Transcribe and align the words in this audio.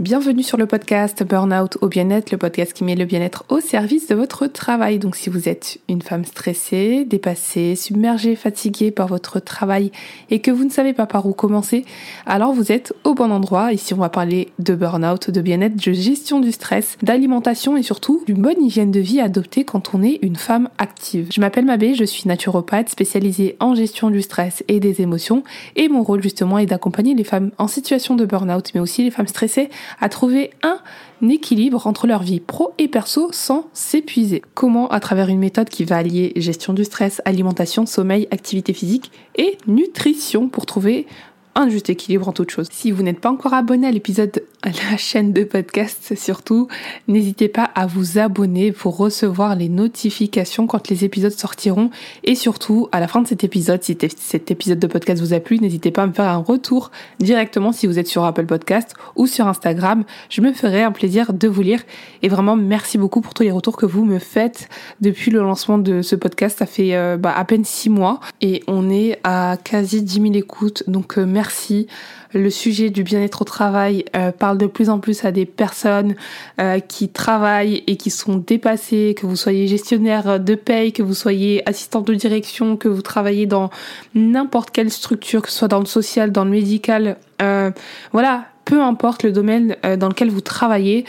Bienvenue 0.00 0.42
sur 0.42 0.58
le 0.58 0.66
podcast 0.66 1.22
Burnout 1.22 1.78
au 1.80 1.86
bien-être, 1.86 2.32
le 2.32 2.36
podcast 2.36 2.72
qui 2.72 2.82
met 2.82 2.96
le 2.96 3.04
bien-être 3.04 3.44
au 3.48 3.60
service 3.60 4.08
de 4.08 4.16
votre 4.16 4.48
travail. 4.48 4.98
Donc 4.98 5.14
si 5.14 5.30
vous 5.30 5.48
êtes 5.48 5.78
une 5.88 6.02
femme 6.02 6.24
stressée, 6.24 7.04
dépassée, 7.04 7.76
submergée, 7.76 8.34
fatiguée 8.34 8.90
par 8.90 9.06
votre 9.06 9.38
travail 9.38 9.92
et 10.32 10.40
que 10.40 10.50
vous 10.50 10.64
ne 10.64 10.70
savez 10.70 10.94
pas 10.94 11.06
par 11.06 11.26
où 11.26 11.32
commencer, 11.32 11.84
alors 12.26 12.52
vous 12.52 12.72
êtes 12.72 12.92
au 13.04 13.14
bon 13.14 13.30
endroit. 13.30 13.72
Ici 13.72 13.94
on 13.94 13.98
va 13.98 14.08
parler 14.08 14.48
de 14.58 14.74
burnout, 14.74 15.30
de 15.30 15.40
bien-être, 15.40 15.76
de 15.76 15.92
gestion 15.92 16.40
du 16.40 16.50
stress, 16.50 16.98
d'alimentation 17.04 17.76
et 17.76 17.84
surtout 17.84 18.24
d'une 18.26 18.42
bonne 18.42 18.60
hygiène 18.60 18.90
de 18.90 18.98
vie 18.98 19.20
adoptée 19.20 19.62
quand 19.62 19.94
on 19.94 20.02
est 20.02 20.18
une 20.22 20.34
femme 20.34 20.70
active. 20.78 21.28
Je 21.32 21.40
m'appelle 21.40 21.66
Mabé, 21.66 21.94
je 21.94 22.04
suis 22.04 22.26
naturopathe 22.26 22.88
spécialisée 22.88 23.56
en 23.60 23.76
gestion 23.76 24.10
du 24.10 24.22
stress 24.22 24.64
et 24.66 24.80
des 24.80 25.02
émotions 25.02 25.44
et 25.76 25.88
mon 25.88 26.02
rôle 26.02 26.20
justement 26.20 26.58
est 26.58 26.66
d'accompagner 26.66 27.14
les 27.14 27.22
femmes 27.22 27.52
en 27.58 27.68
situation 27.68 28.16
de 28.16 28.24
burnout 28.24 28.72
mais 28.74 28.80
aussi 28.80 29.04
les 29.04 29.12
femmes 29.12 29.28
stressées 29.28 29.70
à 30.00 30.08
trouver 30.08 30.50
un 30.62 30.78
équilibre 31.28 31.86
entre 31.86 32.06
leur 32.06 32.22
vie 32.22 32.40
pro 32.40 32.72
et 32.78 32.88
perso 32.88 33.30
sans 33.32 33.68
s'épuiser. 33.72 34.42
Comment? 34.54 34.88
À 34.88 35.00
travers 35.00 35.28
une 35.28 35.38
méthode 35.38 35.68
qui 35.68 35.84
va 35.84 35.96
allier 35.96 36.32
gestion 36.36 36.72
du 36.72 36.84
stress, 36.84 37.22
alimentation, 37.24 37.86
sommeil, 37.86 38.28
activité 38.30 38.72
physique 38.72 39.10
et 39.36 39.58
nutrition 39.66 40.48
pour 40.48 40.66
trouver 40.66 41.06
un 41.54 41.68
juste 41.68 41.90
équilibre 41.90 42.28
en 42.28 42.32
toute 42.32 42.50
chose. 42.50 42.68
Si 42.70 42.90
vous 42.90 43.02
n'êtes 43.02 43.20
pas 43.20 43.30
encore 43.30 43.54
abonné 43.54 43.86
à 43.86 43.90
l'épisode, 43.90 44.42
la 44.64 44.96
chaîne 44.96 45.32
de 45.32 45.44
podcast 45.44 46.14
surtout, 46.16 46.68
n'hésitez 47.08 47.48
pas 47.48 47.64
à 47.74 47.86
vous 47.86 48.18
abonner 48.18 48.72
pour 48.72 48.96
recevoir 48.96 49.56
les 49.56 49.68
notifications 49.68 50.66
quand 50.66 50.88
les 50.88 51.04
épisodes 51.04 51.32
sortiront. 51.32 51.90
Et 52.24 52.34
surtout, 52.34 52.88
à 52.92 53.00
la 53.00 53.08
fin 53.08 53.22
de 53.22 53.26
cet 53.26 53.44
épisode, 53.44 53.82
si 53.82 53.96
cet 54.18 54.50
épisode 54.50 54.78
de 54.78 54.86
podcast 54.86 55.20
vous 55.20 55.32
a 55.32 55.40
plu, 55.40 55.58
n'hésitez 55.58 55.90
pas 55.90 56.02
à 56.02 56.06
me 56.06 56.12
faire 56.12 56.26
un 56.26 56.38
retour 56.38 56.90
directement 57.20 57.72
si 57.72 57.86
vous 57.86 57.98
êtes 57.98 58.08
sur 58.08 58.24
Apple 58.24 58.46
Podcast 58.46 58.94
ou 59.16 59.26
sur 59.26 59.46
Instagram. 59.46 60.04
Je 60.28 60.40
me 60.40 60.52
ferai 60.52 60.82
un 60.82 60.92
plaisir 60.92 61.32
de 61.32 61.48
vous 61.48 61.62
lire. 61.62 61.82
Et 62.22 62.28
vraiment, 62.28 62.56
merci 62.56 62.98
beaucoup 62.98 63.20
pour 63.20 63.34
tous 63.34 63.42
les 63.42 63.52
retours 63.52 63.76
que 63.76 63.86
vous 63.86 64.04
me 64.04 64.18
faites 64.18 64.68
depuis 65.00 65.30
le 65.30 65.40
lancement 65.40 65.78
de 65.78 66.02
ce 66.02 66.16
podcast. 66.16 66.58
Ça 66.58 66.66
fait 66.66 66.94
euh, 66.94 67.16
bah, 67.16 67.32
à 67.36 67.44
peine 67.44 67.64
six 67.64 67.90
mois 67.90 68.20
et 68.40 68.62
on 68.66 68.90
est 68.90 69.18
à 69.24 69.56
quasi 69.62 70.02
10 70.02 70.14
000 70.20 70.34
écoutes. 70.34 70.84
Donc 70.86 71.18
euh, 71.18 71.26
merci 71.26 71.44
merci. 71.44 71.86
Le 72.34 72.50
sujet 72.50 72.90
du 72.90 73.04
bien-être 73.04 73.42
au 73.42 73.44
travail 73.44 74.04
euh, 74.16 74.32
parle 74.32 74.58
de 74.58 74.66
plus 74.66 74.90
en 74.90 74.98
plus 74.98 75.24
à 75.24 75.30
des 75.30 75.46
personnes 75.46 76.16
euh, 76.60 76.80
qui 76.80 77.08
travaillent 77.08 77.84
et 77.86 77.96
qui 77.96 78.10
sont 78.10 78.36
dépassées, 78.36 79.14
que 79.16 79.24
vous 79.24 79.36
soyez 79.36 79.68
gestionnaire 79.68 80.40
de 80.40 80.54
paye, 80.56 80.92
que 80.92 81.02
vous 81.02 81.14
soyez 81.14 81.66
assistant 81.68 82.00
de 82.00 82.12
direction, 82.12 82.76
que 82.76 82.88
vous 82.88 83.02
travaillez 83.02 83.46
dans 83.46 83.70
n'importe 84.16 84.72
quelle 84.72 84.90
structure, 84.90 85.42
que 85.42 85.48
ce 85.48 85.58
soit 85.58 85.68
dans 85.68 85.78
le 85.78 85.86
social, 85.86 86.32
dans 86.32 86.44
le 86.44 86.50
médical. 86.50 87.18
Euh, 87.40 87.70
voilà, 88.10 88.46
peu 88.64 88.82
importe 88.82 89.22
le 89.22 89.30
domaine 89.30 89.76
dans 89.98 90.08
lequel 90.08 90.30
vous 90.30 90.40
travaillez. 90.40 91.04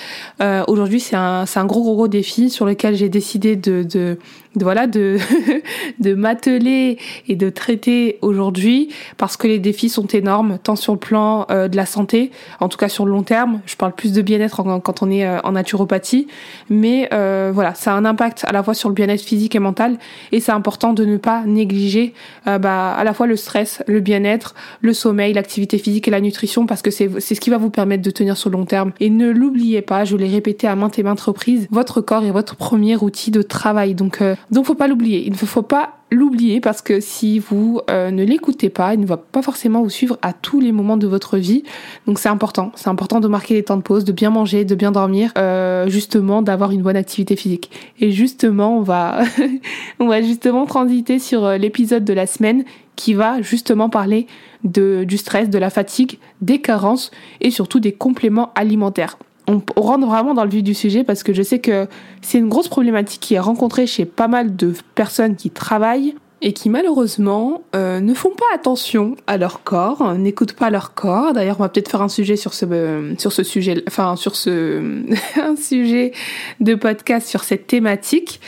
Aujourd'hui, 0.68 1.00
c'est 1.00 1.16
un, 1.16 1.46
un 1.56 1.66
gros, 1.66 1.84
gros, 1.84 1.96
gros 1.96 2.08
défi 2.10 2.50
sur 2.50 2.66
lequel 2.66 2.96
j'ai 2.96 3.08
décidé 3.08 3.56
de, 3.56 3.84
de 3.84 4.18
voilà 4.64 4.88
de 4.88 5.18
de 6.00 6.14
m'atteler 6.14 6.98
et 7.28 7.36
de 7.36 7.50
traiter 7.50 8.18
aujourd'hui 8.22 8.90
parce 9.18 9.38
que 9.38 9.48
les 9.48 9.60
défis 9.60 9.90
sont 9.90 10.08
énormes 10.08 10.58
tant 10.62 10.76
sur 10.76 10.94
le 10.94 11.00
plan 11.00 11.46
euh, 11.52 11.68
de 11.68 11.76
la 11.76 11.86
santé 11.86 12.32
en 12.60 12.70
tout 12.70 12.78
cas 12.78 12.90
sur 12.90 13.06
le 13.06 13.12
long 13.12 13.24
terme. 13.24 13.62
Je 13.66 13.76
parle 13.76 13.94
plus 13.94 14.14
de 14.14 14.22
bien-être 14.22 14.64
quand 14.82 15.04
on 15.04 15.12
est 15.12 15.26
euh, 15.26 15.40
en 15.44 15.54
naturopathie. 15.54 16.28
Mais 16.70 17.10
euh, 17.14 17.52
voilà 17.54 17.74
ça 17.76 17.94
a 17.94 17.96
un 17.96 18.06
impact 18.06 18.46
à 18.48 18.52
la 18.52 18.64
fois 18.64 18.74
sur 18.74 18.90
le 18.90 18.96
bien-être 18.96 19.22
physique 19.22 19.56
et 19.56 19.60
mental 19.60 19.98
et 20.32 20.40
c'est 20.40 20.52
important 20.52 20.94
de 20.94 21.06
ne 21.06 21.18
pas 21.18 21.44
négliger 21.46 22.14
bah, 22.46 22.94
à 22.94 23.04
la 23.04 23.14
fois 23.14 23.28
le 23.28 23.36
stress 23.36 23.84
le 23.88 24.00
bien-être 24.00 24.56
le 24.82 24.94
sommeil 24.94 25.34
l'activité 25.34 25.78
physique 25.78 26.08
et 26.08 26.12
la 26.12 26.22
nutrition 26.22 26.66
parce 26.66 26.82
que 26.82 26.92
c'est 26.92 27.10
c'est 27.20 27.36
ce 27.36 27.42
qui 27.42 27.50
va 27.50 27.58
vous 27.58 27.70
permettre 27.70 28.04
de 28.04 28.12
tenir 28.12 28.38
sur 28.38 28.50
le 28.50 28.58
long 28.58 28.66
terme. 28.66 28.92
Et 29.00 29.10
ne 29.10 29.30
l'oubliez 29.30 29.82
pas 29.82 30.06
je 30.06 30.16
l'ai 30.16 30.28
répété 30.28 30.68
à 30.68 30.76
maintes 30.76 31.00
et 31.00 31.04
maintes 31.04 31.22
reprises 31.22 31.68
votre 31.72 32.02
corps 32.02 32.24
est 32.24 32.32
votre 32.32 32.56
premier 32.56 32.96
outil 32.96 33.32
de 33.32 33.42
travail. 33.42 33.96
Donc 33.96 34.22
donc 34.52 34.66
faut 34.66 34.76
pas 34.76 34.88
l'oublier. 34.88 35.24
Il 35.26 35.32
ne 35.32 35.38
faut 35.38 35.62
pas 35.62 35.96
l'oublier 36.12 36.62
parce 36.62 36.82
que 36.82 37.00
si 37.00 37.40
vous 37.40 37.82
euh, 37.90 38.12
ne 38.12 38.24
l'écoutez 38.24 38.70
pas, 38.70 38.94
il 38.94 39.00
ne 39.00 39.06
va 39.06 39.18
pas 39.18 39.42
forcément 39.42 39.82
vous 39.82 39.90
suivre 39.90 40.18
à 40.22 40.34
tous 40.34 40.60
les 40.60 40.72
moments 40.72 40.98
de 40.98 41.08
votre 41.08 41.38
vie. 41.38 41.64
Donc 42.06 42.20
c'est 42.20 42.30
important. 42.30 42.72
C'est 42.76 42.90
important 42.90 43.20
de 43.20 43.28
marquer 43.28 43.56
les 43.56 43.64
temps 43.64 43.78
de 43.78 43.82
pause, 43.82 44.06
de 44.06 44.12
bien 44.12 44.30
manger, 44.30 44.66
de 44.66 44.76
bien 44.76 44.92
dormir, 44.92 45.32
euh, 45.38 45.88
justement 45.90 46.42
d'avoir 46.42 46.72
une 46.72 46.84
bonne 46.84 46.96
activité 46.96 47.36
physique. 47.36 47.72
Et 48.00 48.12
justement, 48.12 48.78
on 48.78 48.82
va, 48.82 49.22
on 50.00 50.08
va 50.08 50.22
justement 50.22 50.66
transiter 50.66 51.20
sur 51.20 51.46
euh, 51.46 51.58
l'épisode 51.58 52.06
de 52.06 52.14
la 52.14 52.28
semaine 52.28 52.64
qui 52.96 53.14
va 53.14 53.42
justement 53.42 53.90
parler 53.90 54.28
de, 54.64 55.04
du 55.04 55.18
stress, 55.18 55.50
de 55.50 55.58
la 55.58 55.70
fatigue, 55.70 56.18
des 56.42 56.62
carences 56.62 57.12
et 57.42 57.52
surtout 57.52 57.80
des 57.80 57.92
compléments 57.92 58.52
alimentaires 58.56 59.18
on, 59.48 59.62
rentre 59.76 60.08
vraiment 60.08 60.34
dans 60.34 60.44
le 60.44 60.50
vif 60.50 60.64
du 60.64 60.74
sujet 60.74 61.04
parce 61.04 61.24
que 61.24 61.34
je 61.34 61.44
sais 61.44 61.60
que 61.60 61.88
c'est 62.22 62.38
une 62.38 62.50
grosse 62.50 62.68
problématique 62.68 63.22
qui 63.22 63.36
est 63.36 63.40
rencontrée 63.40 63.88
chez 63.88 64.06
pas 64.06 64.28
mal 64.28 64.56
de 64.56 64.74
personnes 64.96 65.36
qui 65.36 65.50
travaillent 65.50 66.16
et 66.42 66.54
qui 66.54 66.70
malheureusement 66.70 67.64
euh, 67.76 68.00
ne 68.00 68.14
font 68.14 68.32
pas 68.32 68.46
attention 68.54 69.16
à 69.26 69.38
leur 69.38 69.64
corps, 69.64 70.16
n'écoutent 70.16 70.54
pas 70.54 70.70
leur 70.70 70.94
corps. 70.94 71.34
D'ailleurs, 71.34 71.56
on 71.60 71.64
va 71.64 71.70
peut-être 71.70 71.90
faire 71.90 72.02
un 72.02 72.10
sujet 72.10 72.36
sur 72.36 72.54
ce 72.54 72.66
euh, 72.66 73.16
sur 73.18 73.32
ce 73.32 73.44
sujet, 73.44 73.84
enfin 73.88 74.16
sur 74.16 74.36
ce 74.36 75.04
un 75.42 75.56
sujet 75.56 76.12
de 76.60 76.76
podcast 76.76 77.28
sur 77.28 77.44
cette 77.44 77.68
thématique, 77.68 78.42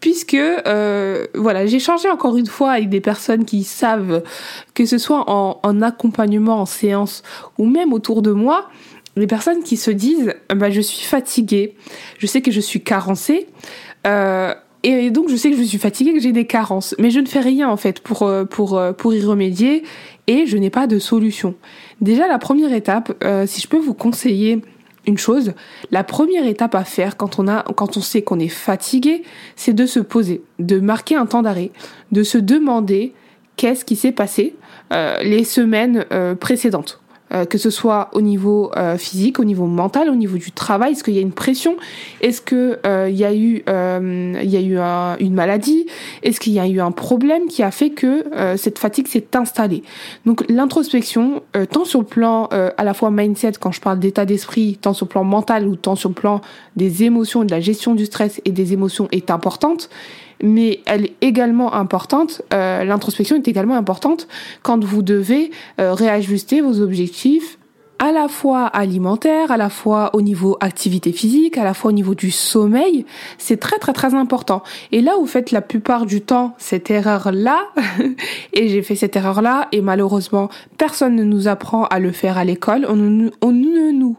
puisque 0.00 0.34
euh, 0.34 1.26
voilà, 1.34 1.66
j'ai 1.66 1.78
changé 1.78 2.10
encore 2.10 2.36
une 2.36 2.46
fois 2.46 2.72
avec 2.72 2.88
des 2.88 3.00
personnes 3.00 3.44
qui 3.44 3.62
savent 3.62 4.22
que 4.74 4.86
ce 4.86 4.98
soit 4.98 5.30
en, 5.30 5.60
en 5.62 5.82
accompagnement, 5.82 6.60
en 6.60 6.66
séance 6.66 7.22
ou 7.58 7.66
même 7.66 7.92
autour 7.92 8.22
de 8.22 8.32
moi, 8.32 8.68
les 9.16 9.26
personnes 9.26 9.62
qui 9.62 9.76
se 9.76 9.90
disent 9.90 10.34
bah, 10.54 10.70
je 10.70 10.80
suis 10.80 11.06
fatiguée, 11.06 11.74
je 12.18 12.26
sais 12.26 12.42
que 12.42 12.50
je 12.50 12.60
suis 12.60 12.82
carencée, 12.82 13.46
euh, 14.06 14.54
et 14.82 15.10
donc 15.10 15.28
je 15.30 15.36
sais 15.36 15.50
que 15.50 15.56
je 15.56 15.62
suis 15.62 15.78
fatiguée, 15.78 16.12
que 16.12 16.20
j'ai 16.20 16.32
des 16.32 16.46
carences, 16.46 16.94
mais 16.98 17.10
je 17.10 17.20
ne 17.20 17.26
fais 17.26 17.40
rien 17.40 17.68
en 17.68 17.76
fait 17.76 18.00
pour, 18.00 18.24
euh, 18.24 18.44
pour, 18.44 18.76
euh, 18.76 18.92
pour 18.92 19.14
y 19.14 19.22
remédier 19.22 19.82
et 20.26 20.46
je 20.46 20.56
n'ai 20.56 20.70
pas 20.70 20.86
de 20.86 20.98
solution. 20.98 21.54
Déjà 22.00 22.28
la 22.28 22.38
première 22.38 22.72
étape, 22.72 23.12
si 23.46 23.60
je 23.60 23.68
peux 23.68 23.78
vous 23.78 23.94
conseiller 23.94 24.62
une 25.06 25.18
chose, 25.18 25.52
la 25.90 26.02
première 26.02 26.46
étape 26.46 26.74
à 26.74 26.84
faire 26.84 27.18
quand 27.18 27.38
on 27.38 27.46
a, 27.46 27.62
quand 27.76 27.98
on 27.98 28.00
sait 28.00 28.22
qu'on 28.22 28.38
est 28.38 28.48
fatigué, 28.48 29.22
c'est 29.54 29.74
de 29.74 29.84
se 29.84 30.00
poser, 30.00 30.42
de 30.58 30.80
marquer 30.80 31.14
un 31.16 31.26
temps 31.26 31.42
d'arrêt, 31.42 31.72
de 32.10 32.22
se 32.22 32.38
demander 32.38 33.12
qu'est-ce 33.56 33.84
qui 33.84 33.96
s'est 33.96 34.12
passé 34.12 34.56
les 34.90 35.44
semaines 35.44 36.06
précédentes 36.40 37.03
euh, 37.34 37.44
que 37.46 37.58
ce 37.58 37.70
soit 37.70 38.10
au 38.12 38.20
niveau 38.20 38.70
euh, 38.76 38.96
physique, 38.96 39.40
au 39.40 39.44
niveau 39.44 39.66
mental, 39.66 40.08
au 40.08 40.14
niveau 40.14 40.36
du 40.36 40.52
travail 40.52 40.92
Est-ce 40.92 41.02
qu'il 41.02 41.14
y 41.14 41.18
a 41.18 41.22
une 41.22 41.32
pression? 41.32 41.76
Est-ce 42.20 42.40
qu'il 42.40 42.78
euh, 42.86 43.10
y 43.10 43.24
a 43.24 43.34
eu, 43.34 43.64
il 43.66 44.50
y 44.50 44.56
a 44.56 44.60
eu 44.60 44.78
une 45.20 45.34
maladie? 45.34 45.86
Est-ce 46.22 46.38
qu'il 46.38 46.52
y 46.52 46.60
a 46.60 46.68
eu 46.68 46.80
un 46.80 46.92
problème 46.92 47.46
qui 47.46 47.62
a 47.62 47.70
fait 47.70 47.90
que 47.90 48.24
cette 48.56 48.78
fatigue 48.78 49.08
s'est 49.08 49.26
installée? 49.34 49.82
Donc 50.26 50.44
l'introspection, 50.48 51.42
tant 51.70 51.84
sur 51.84 52.00
le 52.00 52.06
plan 52.06 52.48
à 52.50 52.84
la 52.84 52.94
fois 52.94 53.10
mindset, 53.10 53.52
quand 53.60 53.72
je 53.72 53.80
parle 53.80 53.98
d'état 53.98 54.24
d'esprit, 54.24 54.78
tant 54.80 54.92
sur 54.92 55.06
le 55.06 55.10
plan 55.10 55.24
mental 55.24 55.66
ou 55.66 55.76
tant 55.76 55.96
sur 55.96 56.10
le 56.10 56.14
plan 56.14 56.40
des 56.76 57.04
émotions, 57.04 57.44
de 57.44 57.50
la 57.50 57.60
gestion 57.60 57.94
du 57.94 58.06
stress 58.06 58.40
et 58.44 58.52
des 58.52 58.72
émotions 58.72 59.08
est 59.12 59.30
importante 59.30 59.88
mais 60.42 60.80
elle 60.86 61.06
est 61.06 61.14
également 61.20 61.74
importante, 61.74 62.42
euh, 62.52 62.84
l'introspection 62.84 63.36
est 63.36 63.48
également 63.48 63.76
importante 63.76 64.28
quand 64.62 64.84
vous 64.84 65.02
devez 65.02 65.50
euh, 65.80 65.94
réajuster 65.94 66.60
vos 66.60 66.80
objectifs 66.80 67.58
à 67.98 68.12
la 68.12 68.28
fois 68.28 68.66
alimentaire, 68.66 69.50
à 69.50 69.56
la 69.56 69.70
fois 69.70 70.10
au 70.14 70.20
niveau 70.20 70.56
activité 70.60 71.12
physique, 71.12 71.56
à 71.56 71.64
la 71.64 71.74
fois 71.74 71.90
au 71.90 71.92
niveau 71.92 72.14
du 72.14 72.30
sommeil, 72.30 73.06
c'est 73.38 73.58
très 73.58 73.78
très 73.78 73.92
très 73.92 74.14
important. 74.14 74.62
Et 74.92 75.00
là 75.00 75.12
vous 75.18 75.26
faites 75.26 75.52
la 75.52 75.62
plupart 75.62 76.04
du 76.04 76.20
temps 76.20 76.54
cette 76.58 76.90
erreur-là, 76.90 77.68
et 78.52 78.68
j'ai 78.68 78.82
fait 78.82 78.96
cette 78.96 79.16
erreur-là, 79.16 79.68
et 79.72 79.80
malheureusement 79.80 80.48
personne 80.76 81.14
ne 81.14 81.24
nous 81.24 81.48
apprend 81.48 81.84
à 81.84 81.98
le 81.98 82.12
faire 82.12 82.36
à 82.36 82.44
l'école, 82.44 82.84
on, 82.88 83.30
on 83.40 83.52
ne 83.52 83.92
nous 83.92 84.16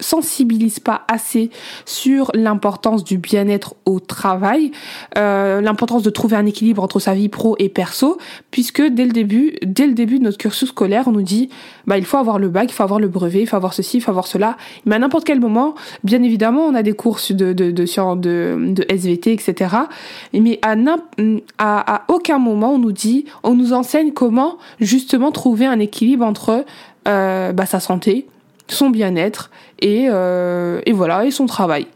sensibilise 0.00 0.80
pas 0.80 1.02
assez 1.08 1.50
sur 1.84 2.30
l'importance 2.34 3.04
du 3.04 3.18
bien-être 3.18 3.74
au 3.84 4.00
travail, 4.00 4.70
euh, 5.16 5.60
l'importance 5.60 6.02
de 6.02 6.10
trouver 6.10 6.36
un 6.36 6.46
équilibre 6.46 6.82
entre 6.82 6.98
sa 6.98 7.14
vie 7.14 7.28
pro 7.28 7.56
et 7.58 7.68
perso, 7.68 8.18
puisque 8.50 8.82
dès 8.82 9.04
le 9.04 9.12
début, 9.12 9.56
dès 9.62 9.86
le 9.86 9.94
début 9.94 10.18
de 10.18 10.24
notre 10.24 10.38
cursus 10.38 10.68
scolaire, 10.68 11.08
on 11.08 11.12
nous 11.12 11.22
dit, 11.22 11.48
bah 11.86 11.98
il 11.98 12.04
faut 12.04 12.18
avoir 12.18 12.38
le 12.38 12.48
bac, 12.48 12.70
il 12.70 12.74
faut 12.74 12.82
avoir 12.82 13.00
le 13.00 13.08
brevet, 13.08 13.40
il 13.42 13.46
faut 13.46 13.56
avoir 13.56 13.72
ceci, 13.72 13.98
il 13.98 14.00
faut 14.00 14.10
avoir 14.10 14.26
cela. 14.26 14.56
Mais 14.84 14.96
à 14.96 14.98
n'importe 14.98 15.24
quel 15.24 15.40
moment, 15.40 15.74
bien 16.04 16.22
évidemment, 16.22 16.66
on 16.66 16.74
a 16.74 16.82
des 16.82 16.92
cours 16.92 17.18
de 17.30 17.52
de 17.52 17.70
de 17.70 18.16
de, 18.16 18.72
de 18.72 18.84
SVT, 18.88 19.32
etc. 19.32 19.76
Mais 20.32 20.58
à, 20.62 20.74
à 21.58 21.96
à 21.96 22.04
aucun 22.08 22.38
moment 22.38 22.74
on 22.74 22.78
nous 22.78 22.92
dit, 22.92 23.26
on 23.42 23.54
nous 23.54 23.72
enseigne 23.72 24.12
comment 24.12 24.58
justement 24.80 25.32
trouver 25.32 25.66
un 25.66 25.78
équilibre 25.78 26.24
entre 26.24 26.64
euh, 27.08 27.52
bah, 27.52 27.66
sa 27.66 27.80
santé, 27.80 28.26
son 28.68 28.90
bien-être 28.90 29.50
et, 29.80 30.06
euh, 30.10 30.80
et 30.86 30.92
voilà 30.92 31.24
et 31.24 31.30
son 31.30 31.46
travail 31.46 31.86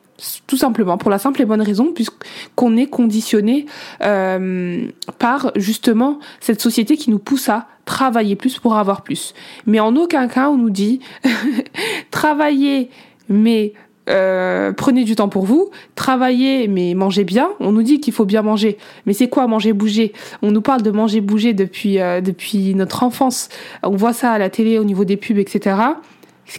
tout 0.46 0.58
simplement 0.58 0.98
pour 0.98 1.10
la 1.10 1.18
simple 1.18 1.40
et 1.40 1.46
bonne 1.46 1.62
raison 1.62 1.92
puisqu'on 1.94 2.76
est 2.76 2.88
conditionné 2.88 3.64
euh, 4.02 4.86
par 5.18 5.50
justement 5.56 6.18
cette 6.40 6.60
société 6.60 6.98
qui 6.98 7.10
nous 7.10 7.18
pousse 7.18 7.48
à 7.48 7.66
travailler 7.86 8.36
plus 8.36 8.58
pour 8.58 8.76
avoir 8.76 9.02
plus 9.02 9.34
mais 9.66 9.80
en 9.80 9.96
aucun 9.96 10.28
cas 10.28 10.50
on 10.50 10.58
nous 10.58 10.70
dit 10.70 11.00
travailler 12.10 12.90
mais 13.30 13.72
euh, 14.10 14.72
prenez 14.72 15.04
du 15.04 15.14
temps 15.14 15.28
pour 15.28 15.44
vous, 15.44 15.70
travaillez, 15.94 16.66
mais 16.68 16.94
mangez 16.94 17.24
bien. 17.24 17.50
On 17.60 17.72
nous 17.72 17.82
dit 17.82 18.00
qu'il 18.00 18.12
faut 18.12 18.24
bien 18.24 18.42
manger, 18.42 18.76
mais 19.06 19.12
c'est 19.12 19.28
quoi 19.28 19.46
manger 19.46 19.72
bouger? 19.72 20.12
On 20.42 20.50
nous 20.50 20.62
parle 20.62 20.82
de 20.82 20.90
manger 20.90 21.20
bouger 21.20 21.52
depuis 21.52 22.00
euh, 22.00 22.20
depuis 22.20 22.74
notre 22.74 23.04
enfance. 23.04 23.48
On 23.82 23.96
voit 23.96 24.12
ça 24.12 24.32
à 24.32 24.38
la 24.38 24.50
télé, 24.50 24.78
au 24.78 24.84
niveau 24.84 25.04
des 25.04 25.16
pubs, 25.16 25.38
etc. 25.38 25.76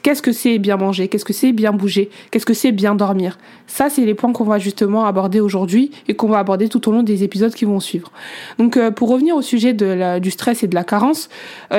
Qu'est-ce 0.03 0.21
que 0.21 0.31
c'est 0.31 0.57
bien 0.57 0.77
manger? 0.77 1.07
Qu'est-ce 1.07 1.25
que 1.25 1.33
c'est 1.33 1.51
bien 1.51 1.73
bouger? 1.73 2.09
Qu'est-ce 2.31 2.45
que 2.45 2.53
c'est 2.53 2.71
bien 2.71 2.95
dormir? 2.95 3.37
Ça, 3.67 3.89
c'est 3.89 4.05
les 4.05 4.13
points 4.13 4.31
qu'on 4.31 4.45
va 4.45 4.57
justement 4.59 5.05
aborder 5.05 5.39
aujourd'hui 5.39 5.91
et 6.07 6.15
qu'on 6.15 6.29
va 6.29 6.39
aborder 6.39 6.69
tout 6.69 6.87
au 6.87 6.91
long 6.91 7.03
des 7.03 7.23
épisodes 7.23 7.53
qui 7.53 7.65
vont 7.65 7.79
suivre. 7.79 8.11
Donc, 8.57 8.77
euh, 8.77 8.91
pour 8.91 9.09
revenir 9.09 9.35
au 9.35 9.41
sujet 9.41 9.73
de 9.73 10.19
du 10.19 10.31
stress 10.31 10.63
et 10.63 10.67
de 10.67 10.75
la 10.75 10.83
carence 10.83 11.29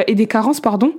et 0.06 0.14
des 0.14 0.26
carences, 0.26 0.60
pardon. 0.60 0.92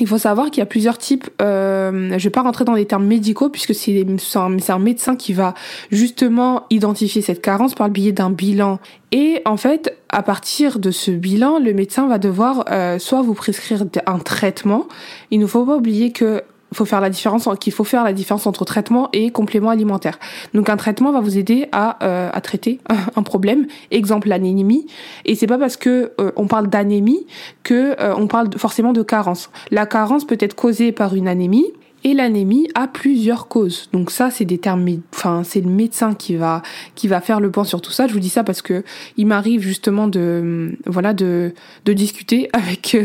Il 0.00 0.06
faut 0.06 0.18
savoir 0.18 0.50
qu'il 0.50 0.58
y 0.58 0.62
a 0.62 0.66
plusieurs 0.66 0.98
types. 0.98 1.28
Euh, 1.42 2.16
je 2.16 2.24
vais 2.24 2.30
pas 2.30 2.42
rentrer 2.42 2.64
dans 2.64 2.74
les 2.74 2.86
termes 2.86 3.06
médicaux 3.06 3.48
puisque 3.48 3.74
c'est 3.74 4.04
un, 4.36 4.78
médecin 4.78 5.16
qui 5.16 5.32
va 5.32 5.54
justement 5.90 6.66
identifier 6.70 7.20
cette 7.20 7.42
carence 7.42 7.74
par 7.74 7.88
le 7.88 7.92
biais 7.92 8.12
d'un 8.12 8.30
bilan. 8.30 8.78
Et 9.10 9.42
en 9.44 9.56
fait, 9.56 9.96
à 10.08 10.22
partir 10.22 10.78
de 10.78 10.90
ce 10.90 11.10
bilan, 11.10 11.58
le 11.58 11.72
médecin 11.72 12.06
va 12.06 12.18
devoir 12.18 12.64
euh, 12.70 12.98
soit 12.98 13.22
vous 13.22 13.34
prescrire 13.34 13.84
un 14.06 14.18
traitement. 14.18 14.86
Il 15.30 15.40
ne 15.40 15.46
faut 15.46 15.64
pas 15.64 15.76
oublier 15.76 16.12
que 16.12 16.42
faut 16.72 16.84
faut 16.84 17.84
faire 17.84 18.04
la 18.04 18.12
différence 18.12 18.46
entre 18.46 18.64
traitement 18.64 19.08
et 19.12 19.30
complément 19.30 19.70
alimentaire. 19.70 20.18
Donc 20.54 20.68
un 20.68 20.76
traitement 20.76 21.12
va 21.12 21.20
vous 21.20 21.38
aider 21.38 21.68
à, 21.72 21.98
euh, 22.04 22.30
traiter 22.40 22.80
un 23.16 23.22
problème, 23.22 23.66
exemple 23.90 24.28
l'anémie 24.28 24.86
et 25.24 25.34
c'est 25.34 25.46
pas 25.46 25.58
parce 25.58 25.76
que 25.76 26.12
euh, 26.20 26.32
on 26.36 26.46
parle 26.46 26.68
d'anémie 26.68 27.26
que 27.62 28.00
euh, 28.00 28.14
on 28.16 28.26
parle 28.26 28.48
forcément 28.56 28.92
de 28.92 29.02
carence. 29.02 29.50
La 29.70 29.86
carence 29.86 30.24
peut 30.24 30.38
être 30.40 30.54
causée 30.54 30.92
par 30.92 31.14
une 31.14 31.28
anémie 31.28 31.66
et 32.04 32.14
l'anémie 32.14 32.68
a 32.74 32.86
plusieurs 32.86 33.48
causes. 33.48 33.88
Donc 33.92 34.10
ça, 34.10 34.30
c'est 34.30 34.44
des 34.44 34.58
termes, 34.58 34.86
enfin, 35.14 35.42
c'est 35.44 35.60
le 35.60 35.70
médecin 35.70 36.14
qui 36.14 36.36
va 36.36 36.62
qui 36.94 37.08
va 37.08 37.20
faire 37.20 37.40
le 37.40 37.50
point 37.50 37.64
sur 37.64 37.80
tout 37.80 37.90
ça. 37.90 38.06
Je 38.06 38.12
vous 38.12 38.20
dis 38.20 38.28
ça 38.28 38.44
parce 38.44 38.62
que 38.62 38.84
il 39.16 39.26
m'arrive 39.26 39.60
justement 39.60 40.06
de 40.06 40.76
voilà 40.86 41.12
de 41.12 41.54
de 41.84 41.92
discuter 41.92 42.48
avec 42.52 42.94
euh, 42.94 43.04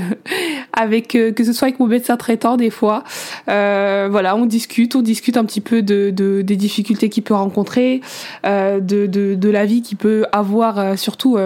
avec 0.74 1.16
euh, 1.16 1.32
que 1.32 1.44
ce 1.44 1.54
soit 1.54 1.68
avec 1.68 1.80
mon 1.80 1.88
médecin 1.88 2.18
traitant 2.18 2.58
des 2.58 2.70
fois. 2.70 3.04
Euh, 3.50 4.08
voilà, 4.12 4.36
on 4.36 4.46
discute, 4.46 4.96
on 4.96 5.02
discute 5.02 5.38
un 5.38 5.46
petit 5.46 5.62
peu 5.62 5.82
de, 5.82 6.12
de 6.12 6.42
des 6.42 6.56
difficultés 6.56 7.10
qu'il 7.10 7.24
peut 7.24 7.34
rencontrer, 7.34 8.02
euh, 8.46 8.80
de, 8.80 9.08
de 9.08 9.36
de 9.36 9.50
la 9.50 9.66
vie 9.66 9.82
qu'il 9.82 9.98
peut 9.98 10.26
avoir, 10.32 10.98
surtout 10.98 11.38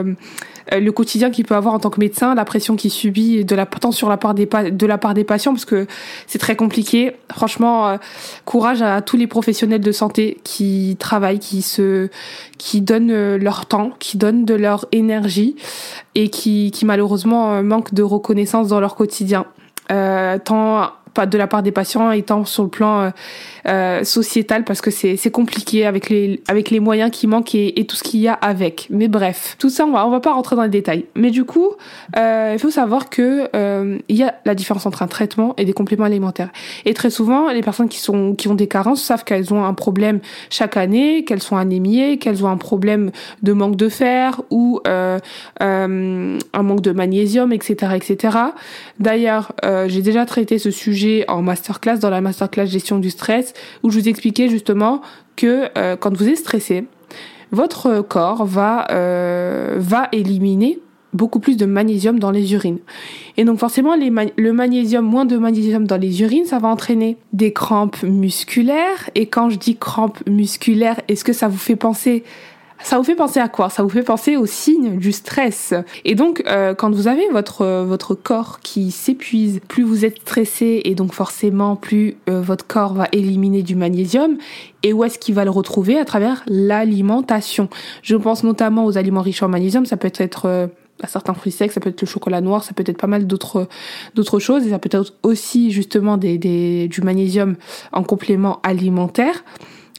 le 0.72 0.92
quotidien 0.92 1.31
qu'il 1.31 1.46
peut 1.46 1.56
avoir 1.56 1.74
en 1.74 1.80
tant 1.80 1.90
que 1.90 2.00
médecin, 2.00 2.36
la 2.36 2.46
pression 2.46 2.75
qu'il 2.75 2.92
subit 2.92 3.46
de 3.46 3.56
la 3.56 3.68
sur 3.92 4.10
la 4.10 4.18
part 4.18 4.34
des 4.34 4.46
de 4.46 4.86
la 4.86 4.98
part 4.98 5.14
des 5.14 5.24
patients 5.24 5.54
parce 5.54 5.66
que 5.66 5.88
c'est 6.25 6.40
très 6.40 6.56
compliqué. 6.56 7.16
Franchement, 7.31 7.88
euh, 7.88 7.98
courage 8.46 8.81
à 8.81 9.02
tous 9.02 9.18
les 9.18 9.28
professionnels 9.28 9.81
de 9.81 9.92
santé 9.92 10.38
qui 10.44 10.98
travaillent, 11.00 11.40
qui 11.40 11.62
se 11.62 12.10
qui 12.58 12.81
donnent 12.81 13.12
euh, 13.12 13.38
leur 13.38 13.66
temps, 13.66 13.92
qui 14.00 14.18
donnent 14.18 14.46
de 14.46 14.56
leur 14.56 14.86
énergie 14.92 15.56
et 16.16 16.30
qui 16.30 16.72
qui 16.72 16.86
malheureusement 16.86 17.62
manquent 17.64 17.94
de 17.94 18.04
reconnaissance 18.04 18.68
dans 18.68 18.80
leur 18.80 18.96
quotidien. 18.96 19.46
Euh, 19.92 20.38
tant 20.44 20.92
de 21.25 21.38
la 21.38 21.48
part 21.48 21.64
des 21.64 21.72
patients 21.72 22.12
étant 22.12 22.46
sur 22.46 22.64
le 22.64 22.69
plan 22.69 23.02
euh, 23.02 23.10
euh, 23.68 24.04
sociétal 24.04 24.64
parce 24.64 24.81
que 24.81 24.92
c'est 24.92 25.31
compliqué 25.31 25.86
avec 25.86 26.10
les 26.10 26.42
avec 26.48 26.69
les 26.69 26.80
moyens 26.80 27.12
qui 27.12 27.28
manquent 27.28 27.56
et, 27.56 27.86
tout 27.88 27.96
ce 27.96 28.04
qu'il 28.04 28.19
y 28.19 28.28
a 28.28 28.34
avec. 28.34 28.88
Mais 28.90 29.08
bref, 29.08 29.56
tout 29.60 29.69
ça 29.69 29.86
on 29.86 29.92
va 29.92 30.06
on 30.06 30.12
va 30.12 30.19
pas 30.19 30.34
rentrer 30.34 30.56
dans 30.56 30.64
les 30.64 30.69
détails. 30.69 31.06
Mais 31.16 31.31
du 31.31 31.44
coup, 31.44 31.72
euh, 32.16 32.52
il 32.54 32.60
faut 32.60 32.69
savoir 32.69 33.10
que 33.10 33.50
il 34.08 34.16
y 34.16 34.24
a 34.24 34.36
la 34.46 34.56
différence 34.56 34.86
entre 34.86 35.02
un 35.02 35.08
traitement 35.08 35.54
et 35.58 35.66
des 35.66 35.74
compléments 35.74 36.06
alimentaires. 36.06 36.50
Et 36.86 36.94
très 36.94 37.10
souvent, 37.10 37.50
les 37.50 37.62
personnes 37.62 37.90
qui 37.90 38.00
sont 38.00 38.36
qui 38.36 38.48
ont 38.48 38.56
des 38.56 38.68
carences 38.68 39.02
savent 39.02 39.24
qu'elles 39.24 39.54
ont 39.54 39.64
un 39.64 39.74
problème 39.74 40.19
chaque 40.50 40.78
année, 40.78 41.24
qu'elles 41.24 41.42
sont 41.42 41.58
anémiées, 41.58 42.18
qu'elles 42.18 42.46
ont 42.46 42.50
un 42.50 42.58
problème 42.58 43.12
de 43.42 43.54
manque 43.54 43.75
de 43.75 43.90
fer 43.90 44.42
ou 44.50 44.81
un 44.86 45.19
manque 45.60 46.81
de 46.81 46.92
magnésium, 46.92 47.52
etc., 47.54 47.94
etc. 47.96 48.38
D'ailleurs, 49.00 49.54
j'ai 49.88 50.02
déjà 50.02 50.25
traité 50.25 50.60
ce 50.60 50.72
sujet 50.72 51.06
en 51.27 51.42
masterclass, 51.42 51.98
dans 51.98 52.09
la 52.09 52.21
masterclass 52.21 52.68
gestion 52.68 53.00
du 53.00 53.09
stress, 53.09 53.54
où 53.83 53.89
je 53.89 54.00
vous 54.00 54.09
expliquais 54.09 54.50
justement 54.50 55.01
que 55.36 55.69
euh, 55.77 55.95
quand 55.95 56.15
vous 56.15 56.27
êtes 56.27 56.38
stressé, 56.38 56.86
votre 57.51 58.01
corps 58.01 58.45
va, 58.45 58.88
euh, 58.92 59.75
va 59.77 60.09
éliminer 60.12 60.80
beaucoup 61.13 61.39
plus 61.39 61.57
de 61.57 61.65
magnésium 61.65 62.19
dans 62.19 62.31
les 62.31 62.54
urines. 62.54 62.80
Et 63.38 63.45
donc 63.45 63.59
forcément, 63.59 63.95
le 63.95 64.51
magnésium, 64.51 65.06
moins 65.06 65.25
de 65.25 65.38
magnésium 65.38 65.88
dans 65.88 65.98
les 65.98 66.21
urines, 66.21 66.45
ça 66.45 66.59
va 66.59 66.68
entraîner 66.68 67.18
des 67.33 67.54
crampes 67.54 68.04
musculaires. 68.04 69.09
Et 69.15 69.25
quand 69.25 69.50
je 69.50 69.57
dis 69.57 69.77
crampes 69.77 70.19
musculaires, 70.27 71.00
est-ce 71.07 71.24
que 71.24 71.33
ça 71.33 71.48
vous 71.48 71.57
fait 71.57 71.75
penser 71.75 72.24
ça 72.83 72.97
vous 72.97 73.03
fait 73.03 73.15
penser 73.15 73.39
à 73.39 73.50
quoi? 73.50 73.69
Ça 73.69 73.83
vous 73.83 73.89
fait 73.89 74.03
penser 74.03 74.38
aux 74.38 74.45
signes 74.45 74.97
du 74.97 75.12
stress. 75.12 75.74
Et 76.06 76.15
donc, 76.15 76.44
euh, 76.47 76.74
quand 76.74 76.91
vous 76.91 77.07
avez 77.07 77.27
votre 77.29 77.83
votre 77.83 78.15
corps 78.15 78.59
qui 78.62 78.91
s'épuise, 78.91 79.59
plus 79.68 79.83
vous 79.83 80.06
êtes 80.06 80.21
stressé 80.21 80.81
et 80.85 80.95
donc 80.95 81.13
forcément 81.13 81.75
plus 81.75 82.18
euh, 82.29 82.41
votre 82.41 82.65
corps 82.68 82.94
va 82.94 83.07
éliminer 83.12 83.63
du 83.63 83.75
magnésium. 83.75 84.38
Et 84.83 84.94
où 84.94 85.03
est-ce 85.03 85.19
qu'il 85.19 85.35
va 85.35 85.44
le 85.44 85.51
retrouver? 85.51 85.97
À 85.97 86.06
travers 86.06 86.44
l'alimentation. 86.47 87.69
Je 88.03 88.15
pense 88.15 88.44
notamment 88.44 88.85
aux 88.85 88.97
aliments 88.97 89.21
riches 89.21 89.44
en 89.44 89.50
magnésium. 89.50 89.85
Ça 89.85 89.97
peut 89.97 90.12
être 90.15 90.45
euh, 90.45 90.68
certains 91.07 91.33
fruits 91.33 91.51
secs, 91.51 91.71
ça 91.71 91.80
peut 91.80 91.89
être 91.89 92.01
le 92.01 92.07
chocolat 92.07 92.41
noir, 92.41 92.63
ça 92.63 92.73
peut 92.73 92.83
être 92.85 92.97
pas 92.97 93.07
mal 93.07 93.27
d'autres 93.27 93.68
d'autres 94.15 94.39
choses 94.39 94.65
et 94.65 94.69
ça 94.69 94.80
peut 94.80 94.89
être 94.91 95.13
aussi 95.23 95.71
justement 95.71 96.18
des, 96.18 96.38
des 96.38 96.88
du 96.88 97.01
magnésium 97.01 97.56
en 97.91 98.03
complément 98.03 98.59
alimentaire. 98.63 99.44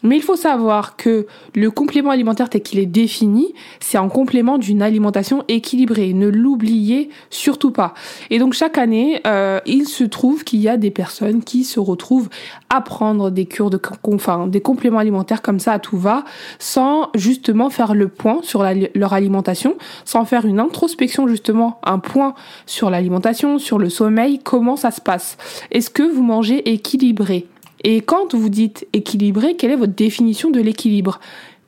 Mais 0.03 0.17
il 0.17 0.23
faut 0.23 0.37
savoir 0.37 0.97
que 0.97 1.27
le 1.55 1.71
complément 1.71 2.11
alimentaire 2.11 2.49
tel 2.49 2.63
qu'il 2.63 2.79
est 2.79 2.87
défini, 2.87 3.55
c'est 3.81 3.99
en 3.99 4.09
complément 4.09 4.59
d'une 4.59 4.83
alimentation 4.83 5.45
équilibrée. 5.49 6.13
Ne 6.13 6.29
l'oubliez 6.29 7.11
surtout 7.31 7.71
pas. 7.71 7.95
Et 8.31 8.39
donc 8.39 8.53
chaque 8.53 8.79
année, 8.79 9.21
euh, 9.27 9.61
il 9.67 9.87
se 9.89 10.05
trouve 10.05 10.45
qu'il 10.45 10.61
y 10.61 10.69
a 10.69 10.77
des 10.77 10.91
personnes 10.91 11.43
qui 11.43 11.65
se 11.65 11.81
retrouvent 11.81 12.29
à 12.71 12.81
prendre 12.81 13.31
des 13.31 13.47
cures 13.47 13.71
de, 13.71 13.81
enfin, 14.13 14.47
des 14.47 14.61
compléments 14.61 14.99
alimentaires 14.99 15.43
comme 15.43 15.59
ça 15.59 15.73
à 15.73 15.79
tout 15.79 15.99
va, 15.99 16.25
sans 16.59 17.11
justement 17.15 17.71
faire 17.71 17.95
le 17.95 18.09
point 18.09 18.41
sur 18.43 18.65
leur 18.95 19.13
alimentation, 19.13 19.77
sans 20.05 20.25
faire 20.25 20.47
une 20.47 20.61
introspection 20.61 21.27
justement, 21.29 21.81
un 21.85 21.99
point 21.99 22.35
sur 22.67 22.91
l'alimentation, 22.91 23.59
sur 23.59 23.79
le 23.79 23.89
sommeil, 23.89 24.41
comment 24.43 24.77
ça 24.77 24.91
se 24.91 25.01
passe. 25.01 25.37
Est-ce 25.71 25.91
que 25.91 26.03
vous 26.03 26.23
mangez 26.23 26.73
équilibré? 26.73 27.47
Et 27.85 28.01
quand 28.01 28.35
vous 28.35 28.49
dites 28.49 28.87
équilibré, 28.93 29.57
quelle 29.57 29.71
est 29.71 29.77
votre 29.77 29.95
définition 29.95 30.51
de 30.51 30.61
l'équilibre? 30.61 31.21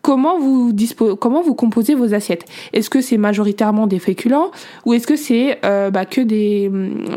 Comment 0.02 0.38
vous, 0.38 0.72
comment 1.20 1.42
vous 1.42 1.54
composez 1.54 1.94
vos 1.94 2.14
assiettes? 2.14 2.46
Est-ce 2.72 2.88
que 2.88 3.02
c'est 3.02 3.18
majoritairement 3.18 3.86
des 3.86 3.98
féculents 3.98 4.50
ou 4.86 4.94
est-ce 4.94 5.06
que 5.06 5.16
c'est 5.16 5.58
euh, 5.66 5.90
bah, 5.90 6.06
que 6.06 6.22
des 6.22 6.70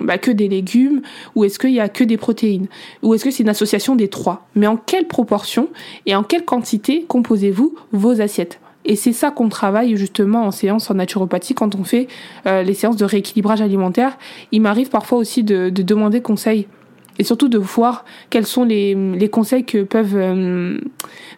bah, 0.04 0.18
que 0.18 0.32
des 0.32 0.50
légumes 0.50 1.02
ou 1.36 1.46
est-ce 1.46 1.60
qu'il 1.60 1.72
y 1.72 1.80
a 1.80 1.88
que 1.88 2.04
des 2.04 2.18
protéines? 2.18 2.68
Ou 3.02 3.14
est-ce 3.14 3.24
que 3.24 3.32
c'est 3.32 3.44
une 3.44 3.50
association 3.50 3.96
des 3.96 4.10
trois? 4.10 4.48
Mais 4.56 4.68
en 4.68 4.76
quelle 4.76 5.08
proportion 5.08 5.70
et 6.06 6.14
en 6.14 6.24
quelle 6.24 6.44
quantité 6.44 7.06
composez-vous 7.08 7.74
vos 7.94 8.20
assiettes? 8.20 8.60
Et 8.84 8.98
c'est 8.98 9.14
ça 9.14 9.32
qu'on 9.32 9.48
travaille 9.48 9.96
justement 9.96 10.44
en 10.44 10.52
séance 10.52 10.92
en 10.92 10.96
naturopathie 10.96 11.54
quand 11.54 11.76
on 11.76 11.86
fait 11.86 12.08
euh, 12.48 12.64
les 12.64 12.74
séances 12.74 12.98
de 12.98 13.06
rééquilibrage 13.06 13.62
alimentaire. 13.62 14.18
Il 14.52 14.62
m'arrive 14.62 14.90
parfois 14.90 15.20
aussi 15.20 15.46
de, 15.46 15.70
de 15.70 15.84
demander 15.84 16.22
conseil 16.22 16.68
et 17.20 17.24
surtout 17.24 17.48
de 17.48 17.58
voir 17.58 18.06
quels 18.30 18.46
sont 18.46 18.64
les, 18.64 18.96
les 18.96 19.30
conseils 19.30 19.66
que 19.66 19.84
peuvent 19.84 20.16
euh, 20.16 20.80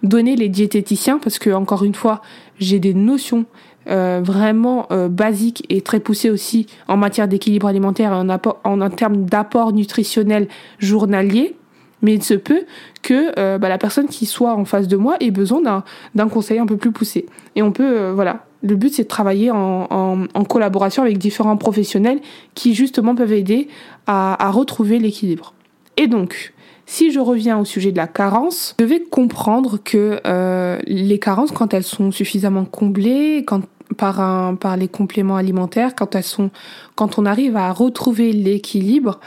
donner 0.04 0.36
les 0.36 0.50
diététiciens 0.50 1.20
parce 1.20 1.40
que 1.40 1.50
encore 1.50 1.84
une 1.84 1.96
fois 1.96 2.22
j'ai 2.60 2.80
des 2.80 2.94
notions 2.94 3.46
euh, 3.88 4.22
vraiment 4.24 4.88
euh, 4.92 5.10
basiques 5.10 5.66
et 5.70 5.82
très 5.82 6.00
poussées 6.00 6.30
aussi 6.30 6.68
en 6.88 6.98
matière 6.98 7.28
d'équilibre 7.28 7.68
alimentaire 7.68 8.14
et 8.14 8.16
en, 8.16 8.82
en, 8.82 8.90
termes 8.90 9.26
d'apport 9.26 9.74
nutritionnel 9.74 10.48
journalier. 10.80 11.56
Mais 12.02 12.14
il 12.14 12.24
se 12.24 12.34
peut 12.36 12.66
que 13.02 13.58
bah, 13.58 13.70
la 13.70 13.78
personne 13.80 14.08
qui 14.08 14.28
soit 14.28 14.54
en 14.54 14.66
face 14.66 14.88
de 14.88 14.96
moi 14.96 15.16
ait 15.22 15.32
besoin 15.32 15.62
d'un, 15.62 15.84
d'un 16.14 16.28
conseil 16.28 16.60
un 16.60 16.68
peu 16.68 16.78
plus 16.78 16.92
poussé. 16.92 17.26
Et 17.56 17.64
on 17.64 17.72
peut 17.72 18.10
voilà. 18.10 18.46
Le 18.62 18.76
but 18.76 18.94
c'est 18.94 19.04
de 19.04 19.08
travailler 19.08 19.50
en, 19.50 19.88
en, 19.90 20.26
en, 20.32 20.44
collaboration 20.44 21.02
avec 21.02 21.18
différents 21.18 21.58
professionnels 21.58 22.20
qui 22.54 22.76
justement 22.76 23.16
peuvent 23.16 23.34
aider 23.34 23.70
à, 24.08 24.46
à 24.46 24.52
retrouver 24.52 25.00
l'équilibre 25.00 25.56
et 25.98 26.08
donc, 26.08 26.54
si 26.86 27.12
je 27.12 27.20
reviens 27.20 27.58
au 27.58 27.66
sujet 27.66 27.92
de 27.92 27.98
la 27.98 28.08
carence, 28.08 28.76
je 28.80 28.86
devez 28.86 29.04
comprendre 29.04 29.80
que 29.84 30.20
euh, 30.26 30.80
les 30.86 31.20
carences, 31.20 31.52
quand 31.52 31.74
elles 31.74 31.84
sont 31.84 32.12
suffisamment 32.12 32.66
comblées, 32.66 33.44
quand 33.46 33.62
par 33.98 34.20
un, 34.20 34.56
par 34.56 34.78
les 34.78 34.88
compléments 34.88 35.36
alimentaires, 35.36 35.96
quand 35.96 36.16
elles 36.16 36.24
sont, 36.24 36.50
quand 36.96 37.18
on 37.20 37.26
arrive 37.26 37.56
à 37.56 37.72
retrouver 37.72 38.32
l'équilibre, 38.32 39.20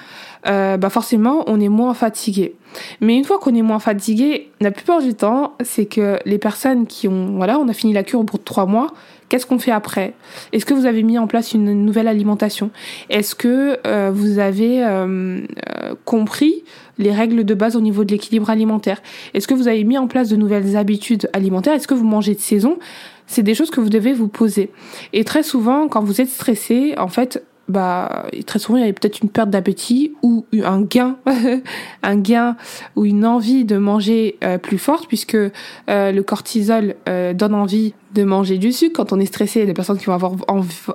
euh, 0.47 0.77
bah 0.77 0.91
forcément 0.91 1.45
on 1.47 1.61
est 1.61 1.69
moins 1.69 1.95
fatigué. 1.95 2.55
Mais 3.01 3.17
une 3.17 3.25
fois 3.25 3.39
qu'on 3.39 3.55
est 3.55 3.63
moins 3.63 3.79
fatigué, 3.79 4.51
la 4.61 4.71
plupart 4.71 5.01
du 5.01 5.15
temps, 5.15 5.55
c'est 5.61 5.87
que 5.87 6.19
les 6.25 6.39
personnes 6.39 6.87
qui 6.87 7.09
ont, 7.09 7.37
voilà, 7.37 7.59
on 7.59 7.69
a 7.69 7.73
fini 7.73 7.93
la 7.93 8.03
cure 8.03 8.21
au 8.21 8.25
bout 8.25 8.39
de 8.39 8.43
trois 8.43 8.67
mois, 8.67 8.89
Qu'est-ce 9.29 9.47
qu'on 9.47 9.59
fait 9.59 9.71
après? 9.71 10.15
Est-ce 10.53 10.65
que 10.65 10.75
vous 10.75 10.87
avez 10.87 11.03
mis 11.03 11.19
en 11.19 11.27
place 11.27 11.53
une 11.53 11.85
nouvelle 11.85 12.09
alimentation? 12.09 12.71
Est-ce 13.11 13.35
que 13.35 13.79
euh, 13.87 14.11
vous 14.13 14.39
avez 14.39 14.83
euh, 14.85 15.41
euh, 15.81 15.95
compris 16.05 16.65
les 16.99 17.13
règles 17.13 17.45
de 17.45 17.55
base 17.55 17.77
au 17.77 17.81
niveau 17.81 18.05
de 18.05 18.13
l'équilibre 18.13 18.49
alimentaire? 18.49 19.03
Est-ce 19.35 19.47
que 19.47 19.55
vous 19.55 19.69
avez 19.69 19.85
mis 19.85 19.99
en 19.99 20.07
place 20.07 20.29
de 20.31 20.37
nouvelles 20.37 20.77
habitudes 20.77 21.29
alimentaires? 21.35 21.75
Est-ce 21.75 21.89
que 21.89 21.95
vous 21.95 22.07
mangez 22.07 22.35
de 22.35 22.41
saison? 22.41 22.79
C'est 23.27 23.43
des 23.43 23.55
choses 23.55 23.71
que 23.71 23.81
vous 23.81 23.91
devez 23.91 24.15
vous 24.15 24.29
poser. 24.29 24.71
Et 25.13 25.25
très 25.25 25.43
souvent, 25.43 25.89
quand 25.89 26.03
vous 26.03 26.23
êtes 26.23 26.31
stressé, 26.31 26.95
en 26.97 27.09
fait, 27.09 27.45
bah 27.69 28.27
très 28.47 28.59
souvent 28.59 28.79
il 28.79 28.87
y 28.87 28.89
a 28.89 28.93
peut-être 28.93 29.21
une 29.21 29.29
perte 29.29 29.51
d'appétit 29.51 30.15
ou 30.23 30.47
un 30.65 30.81
gain 30.81 31.17
un 32.03 32.17
gain 32.17 32.57
ou 32.97 33.05
une 33.05 33.27
envie 33.27 33.65
de 33.65 33.77
manger 33.77 34.39
euh, 34.43 34.57
plus 34.57 34.79
forte 34.79 35.07
puisque 35.07 35.35
euh, 35.35 35.51
le 35.89 36.23
cortisol 36.23 36.95
euh, 37.09 37.35
donne 37.35 37.55
envie 37.55 37.95
de 38.15 38.25
manger 38.25 38.57
du 38.57 38.73
sucre. 38.73 38.95
Quand 38.97 39.13
on 39.13 39.21
est 39.21 39.27
stressé 39.27 39.59
il 39.59 39.63
y 39.63 39.65
a 39.65 39.67
des 39.67 39.75
personnes 39.75 39.99
qui 39.99 40.07
vont 40.07 40.19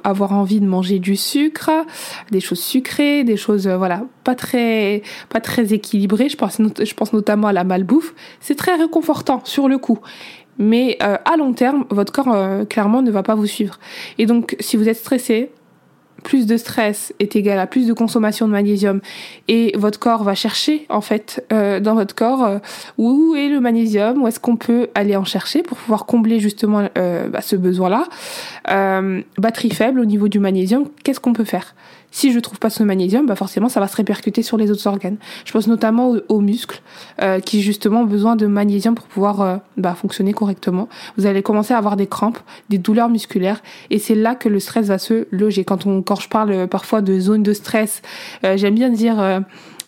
avoir 0.04 0.34
envie 0.34 0.60
de 0.60 0.66
manger 0.66 0.98
du 0.98 1.16
sucre 1.16 1.70
des 2.32 2.40
choses 2.40 2.60
sucrées 2.60 3.24
des 3.24 3.38
choses 3.38 3.68
voilà 3.68 4.04
pas 4.24 4.34
très 4.34 5.04
pas 5.30 5.42
très 5.42 5.74
équilibrées. 5.74 6.30
Je 6.30 6.38
pense 6.96 7.14
notamment 7.14 7.48
à 7.48 7.54
la 7.54 7.64
malbouffe. 7.64 8.16
C'est 8.40 8.56
très 8.56 8.76
réconfortant 8.76 9.42
sur 9.44 9.68
le 9.70 9.78
coup. 9.78 10.00
Mais 10.58 10.98
à 11.00 11.36
long 11.38 11.54
terme 11.54 11.86
votre 11.90 12.12
corps 12.12 12.68
clairement 12.68 13.02
ne 13.04 13.12
va 13.12 13.22
pas 13.22 13.36
vous 13.36 13.48
suivre. 13.48 13.80
Et 14.18 14.26
donc 14.26 14.56
si 14.60 14.76
vous 14.76 14.90
êtes 14.90 14.98
stressé 14.98 15.52
plus 16.24 16.48
de 16.48 16.58
stress 16.58 17.14
est 17.20 17.36
égal 17.36 17.60
à 17.60 17.68
plus 17.68 17.88
de 17.88 17.94
consommation 17.94 18.48
de 18.48 18.52
magnésium 18.52 19.02
et 19.48 19.74
votre 19.78 20.00
corps 20.00 20.24
va 20.24 20.36
chercher 20.36 20.86
en 20.90 21.02
fait 21.02 21.46
euh, 21.54 21.80
dans 21.80 21.96
votre 21.96 22.16
corps 22.16 22.44
euh, 22.44 22.58
où 22.98 23.36
est 23.36 23.50
le 23.50 23.60
magnésium, 23.60 24.24
où 24.24 24.28
est-ce 24.28 24.40
qu'on 24.40 24.56
peut 24.56 24.88
aller 24.96 25.16
en 25.16 25.26
chercher 25.26 25.64
pour 25.64 25.78
pouvoir 25.78 26.06
combler 26.06 26.40
justement 26.40 26.90
euh, 26.98 27.28
bah, 27.28 27.42
ce 27.42 27.56
besoin-là. 27.56 28.08
batterie 29.38 29.72
faible 29.72 30.00
au 30.00 30.06
niveau 30.06 30.28
du 30.28 30.40
magnésium, 30.40 30.86
qu'est-ce 31.04 31.20
qu'on 31.20 31.34
peut 31.34 31.44
faire? 31.44 31.76
Si 32.14 32.32
je 32.32 32.40
trouve 32.40 32.60
pas 32.60 32.70
ce 32.70 32.84
magnésium, 32.84 33.26
bah 33.26 33.36
forcément 33.36 33.70
ça 33.70 33.80
va 33.80 33.88
se 33.88 33.98
répercuter 33.98 34.44
sur 34.44 34.56
les 34.56 34.70
autres 34.70 34.86
organes. 34.86 35.18
Je 35.46 35.52
pense 35.52 35.68
notamment 35.68 36.14
aux, 36.30 36.42
muscles 36.42 36.82
euh, 37.22 37.40
qui 37.40 37.64
justement 37.64 38.02
ont 38.02 38.06
besoin 38.06 38.36
de 38.36 38.46
magnésium 38.46 38.94
pour 38.94 39.08
pouvoir 39.08 39.42
euh, 39.42 39.58
bah, 39.78 39.96
fonctionner 39.96 40.32
correctement. 40.32 40.88
Vous 41.18 41.26
allez 41.26 41.42
commencer 41.42 41.74
à 41.74 41.80
avoir 41.80 41.98
des 41.98 42.06
crampes, 42.06 42.38
des 42.70 42.78
douleurs 42.78 43.10
musculaires 43.10 43.64
et 43.90 43.98
c'est 43.98 44.14
là 44.14 44.36
que 44.36 44.48
le 44.48 44.60
stress 44.60 44.86
va 44.86 45.00
se 45.00 45.26
loger. 45.32 45.64
Quand 45.64 45.88
on 45.88 46.04
je 46.20 46.28
parle 46.30 46.52
euh, 46.52 46.68
parfois 46.68 47.02
de 47.02 47.20
zone 47.20 47.42
de 47.42 47.54
stress, 47.54 48.04
j'aime 48.44 48.76
bien 48.76 48.92
dire 48.92 49.20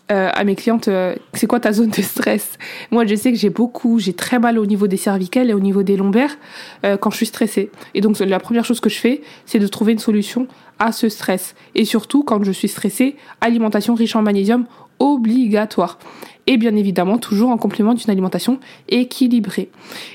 à 0.10 0.44
mes 0.44 0.56
clientes, 0.56 0.90
c'est 1.34 1.46
quoi 1.46 1.60
ta 1.60 1.72
zone 1.72 1.90
de 1.90 2.02
stress? 2.02 2.58
Moi, 2.90 3.06
je 3.06 3.16
sais 3.16 3.32
que 3.32 3.38
j'ai 3.38 3.52
beaucoup, 3.52 4.00
j'ai 4.00 4.14
très 4.14 4.40
mal 4.40 4.58
au 4.58 4.66
niveau 4.66 4.88
des 4.88 4.98
cervicales 4.98 5.50
et 5.50 5.54
au 5.54 5.60
niveau 5.60 5.84
des 5.84 5.98
lombaires 5.98 6.38
quand 6.82 7.12
je 7.12 7.18
suis 7.18 7.26
stressée. 7.28 7.70
Et 7.94 8.02
donc, 8.02 8.18
la 8.20 8.40
première 8.40 8.66
chose 8.66 8.80
que 8.80 8.90
je 8.90 8.98
fais, 8.98 9.22
c'est 9.46 9.60
de 9.60 9.68
trouver 9.68 9.94
une 9.94 10.00
solution 10.00 10.48
à 10.80 10.92
ce 10.92 11.10
stress. 11.10 11.56
Et 11.76 11.86
surtout, 11.86 12.24
quand 12.24 12.44
je 12.44 12.52
suis 12.52 12.68
stressée, 12.68 13.16
alimentation 13.42 13.96
riche 13.96 14.16
en 14.16 14.22
magnésium 14.22 14.66
obligatoire. 15.00 16.00
Et 16.48 16.58
bien 16.58 16.76
évidemment, 16.76 17.18
toujours 17.18 17.50
en 17.50 17.58
complément 17.58 17.94
d'une 17.94 18.10
alimentation 18.10 18.60
équilibrée. 18.88 19.70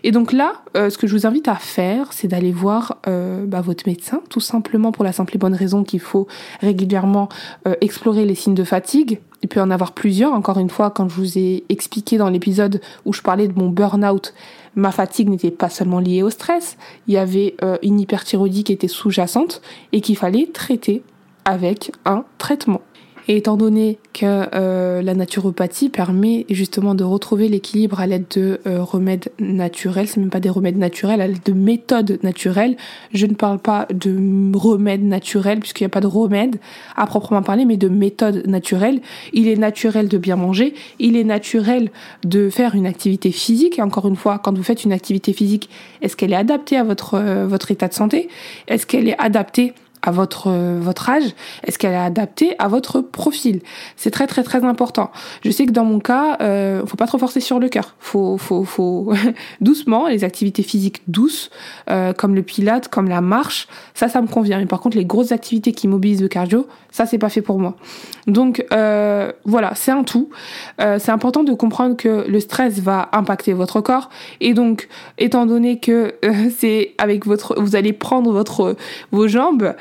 Et 0.04 0.12
donc 0.12 0.32
là, 0.32 0.62
euh, 0.76 0.88
ce 0.88 0.96
que 0.96 1.06
je 1.06 1.16
vous 1.16 1.26
invite 1.26 1.48
à 1.48 1.56
faire, 1.56 2.12
c'est 2.12 2.28
d'aller 2.28 2.52
voir 2.52 2.98
euh, 3.08 3.44
bah, 3.46 3.60
votre 3.60 3.88
médecin, 3.88 4.22
tout 4.30 4.40
simplement 4.40 4.92
pour 4.92 5.04
la 5.04 5.12
simple 5.12 5.34
et 5.34 5.38
bonne 5.38 5.54
raison 5.54 5.82
qu'il 5.82 6.00
faut 6.00 6.28
régulièrement 6.60 7.28
euh, 7.66 7.74
explorer 7.80 8.24
les 8.24 8.36
signes 8.36 8.54
de 8.54 8.64
fatigue. 8.64 9.18
Il 9.42 9.48
peut 9.48 9.60
en 9.60 9.70
avoir 9.70 9.92
plusieurs. 9.92 10.32
Encore 10.32 10.58
une 10.58 10.70
fois, 10.70 10.90
quand 10.90 11.08
je 11.08 11.14
vous 11.14 11.38
ai 11.38 11.64
expliqué 11.68 12.18
dans 12.18 12.28
l'épisode 12.28 12.80
où 13.04 13.12
je 13.12 13.22
parlais 13.22 13.48
de 13.48 13.58
mon 13.58 13.68
burn-out, 13.68 14.34
ma 14.74 14.90
fatigue 14.90 15.28
n'était 15.28 15.50
pas 15.50 15.70
seulement 15.70 15.98
liée 15.98 16.22
au 16.22 16.30
stress, 16.30 16.76
il 17.06 17.14
y 17.14 17.18
avait 17.18 17.54
euh, 17.62 17.78
une 17.82 18.00
hyperthyroïdie 18.00 18.64
qui 18.64 18.72
était 18.72 18.88
sous-jacente 18.88 19.62
et 19.92 20.00
qu'il 20.00 20.16
fallait 20.16 20.46
traiter 20.52 21.02
avec 21.44 21.92
un 22.04 22.24
traitement. 22.38 22.82
Et 23.28 23.36
étant 23.36 23.56
donné 23.56 23.98
que 24.12 24.48
euh, 24.54 25.02
la 25.02 25.14
naturopathie 25.14 25.88
permet 25.88 26.46
justement 26.50 26.94
de 26.94 27.04
retrouver 27.04 27.48
l'équilibre 27.48 28.00
à 28.00 28.06
l'aide 28.06 28.24
de 28.34 28.60
euh, 28.66 28.82
remèdes 28.82 29.30
naturels, 29.38 30.08
c'est 30.08 30.20
même 30.20 30.30
pas 30.30 30.40
des 30.40 30.50
remèdes 30.50 30.78
naturels, 30.78 31.20
à 31.20 31.26
l'aide 31.26 31.42
de 31.44 31.52
méthodes 31.52 32.18
naturelles. 32.22 32.76
Je 33.12 33.26
ne 33.26 33.34
parle 33.34 33.58
pas 33.58 33.86
de 33.92 34.56
remèdes 34.56 35.04
naturels 35.04 35.60
puisqu'il 35.60 35.84
n'y 35.84 35.86
a 35.86 35.90
pas 35.90 36.00
de 36.00 36.06
remède 36.06 36.56
à 36.96 37.06
proprement 37.06 37.42
parler, 37.42 37.64
mais 37.64 37.76
de 37.76 37.88
méthodes 37.88 38.46
naturelles. 38.46 39.00
Il 39.32 39.48
est 39.48 39.56
naturel 39.56 40.08
de 40.08 40.18
bien 40.18 40.36
manger, 40.36 40.74
il 40.98 41.16
est 41.16 41.24
naturel 41.24 41.90
de 42.24 42.50
faire 42.50 42.74
une 42.74 42.86
activité 42.86 43.32
physique. 43.32 43.78
Et 43.78 43.82
encore 43.82 44.08
une 44.08 44.16
fois, 44.16 44.38
quand 44.38 44.56
vous 44.56 44.62
faites 44.62 44.84
une 44.84 44.92
activité 44.92 45.32
physique, 45.32 45.68
est-ce 46.02 46.16
qu'elle 46.16 46.32
est 46.32 46.36
adaptée 46.36 46.76
à 46.76 46.84
votre 46.84 47.14
euh, 47.14 47.46
votre 47.46 47.70
état 47.70 47.88
de 47.88 47.94
santé? 47.94 48.28
Est-ce 48.68 48.86
qu'elle 48.86 49.08
est 49.08 49.18
adaptée 49.18 49.72
à 50.02 50.10
votre 50.10 50.48
euh, 50.48 50.78
votre 50.80 51.08
âge 51.08 51.34
Est-ce 51.64 51.78
qu'elle 51.78 51.92
est 51.92 51.96
adaptée 51.96 52.54
à 52.58 52.68
votre 52.68 53.00
profil? 53.00 53.60
C'est 53.96 54.10
très 54.10 54.26
très 54.26 54.42
très 54.42 54.64
important. 54.64 55.10
Je 55.44 55.50
sais 55.50 55.66
que 55.66 55.72
dans 55.72 55.84
mon 55.84 56.00
cas, 56.00 56.38
euh, 56.40 56.84
faut 56.86 56.96
pas 56.96 57.06
trop 57.06 57.18
forcer 57.18 57.40
sur 57.40 57.58
le 57.58 57.68
cœur. 57.68 57.94
Faut 57.98 58.38
faut 58.38 58.64
faut 58.64 59.12
doucement 59.60 60.08
les 60.08 60.24
activités 60.24 60.62
physiques 60.62 61.02
douces 61.08 61.50
euh, 61.90 62.12
comme 62.12 62.34
le 62.34 62.42
pilate, 62.42 62.88
comme 62.88 63.08
la 63.08 63.20
marche, 63.20 63.68
ça 63.94 64.08
ça 64.08 64.22
me 64.22 64.28
convient. 64.28 64.58
Mais 64.58 64.66
par 64.66 64.80
contre 64.80 64.96
les 64.96 65.04
grosses 65.04 65.32
activités 65.32 65.72
qui 65.72 65.88
mobilisent 65.88 66.22
le 66.22 66.28
cardio, 66.28 66.66
ça 66.90 67.06
c'est 67.06 67.18
pas 67.18 67.28
fait 67.28 67.42
pour 67.42 67.58
moi. 67.58 67.76
Donc 68.26 68.64
euh, 68.72 69.32
voilà, 69.44 69.72
c'est 69.74 69.92
un 69.92 70.04
tout. 70.04 70.30
C'est 70.78 71.10
important 71.10 71.44
de 71.44 71.52
comprendre 71.52 71.96
que 71.96 72.24
le 72.28 72.40
stress 72.40 72.80
va 72.80 73.08
impacter 73.12 73.52
votre 73.52 73.80
corps 73.80 74.08
et 74.40 74.54
donc 74.54 74.88
étant 75.18 75.46
donné 75.46 75.78
que 75.78 76.14
c'est 76.56 76.94
avec 76.98 77.26
votre 77.26 77.60
vous 77.60 77.76
allez 77.76 77.92
prendre 77.92 78.32
votre 78.32 78.76
vos 79.12 79.28
jambes 79.28 79.74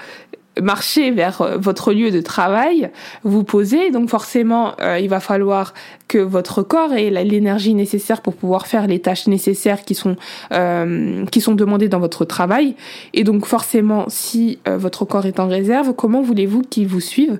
marcher 0.61 1.11
vers 1.11 1.41
euh, 1.41 1.57
votre 1.57 1.93
lieu 1.93 2.11
de 2.11 2.21
travail, 2.21 2.89
vous 3.23 3.43
posez, 3.43 3.91
donc 3.91 4.09
forcément 4.09 4.73
euh, 4.81 4.99
il 4.99 5.09
va 5.09 5.19
falloir 5.19 5.73
que 6.07 6.17
votre 6.17 6.63
corps 6.63 6.93
ait 6.93 7.09
l'énergie 7.09 7.73
nécessaire 7.73 8.21
pour 8.21 8.35
pouvoir 8.35 8.67
faire 8.67 8.87
les 8.87 8.99
tâches 8.99 9.27
nécessaires 9.27 9.83
qui 9.83 9.95
sont 9.95 10.15
euh, 10.53 11.25
qui 11.27 11.41
sont 11.41 11.55
demandées 11.55 11.89
dans 11.89 11.99
votre 11.99 12.25
travail. 12.25 12.75
Et 13.13 13.23
donc 13.23 13.45
forcément 13.45 14.05
si 14.07 14.59
votre 14.65 15.05
corps 15.05 15.25
est 15.25 15.39
en 15.39 15.47
réserve, 15.47 15.93
comment 15.93 16.21
voulez-vous 16.21 16.61
qu'il 16.63 16.87
vous 16.87 16.99
suive 16.99 17.37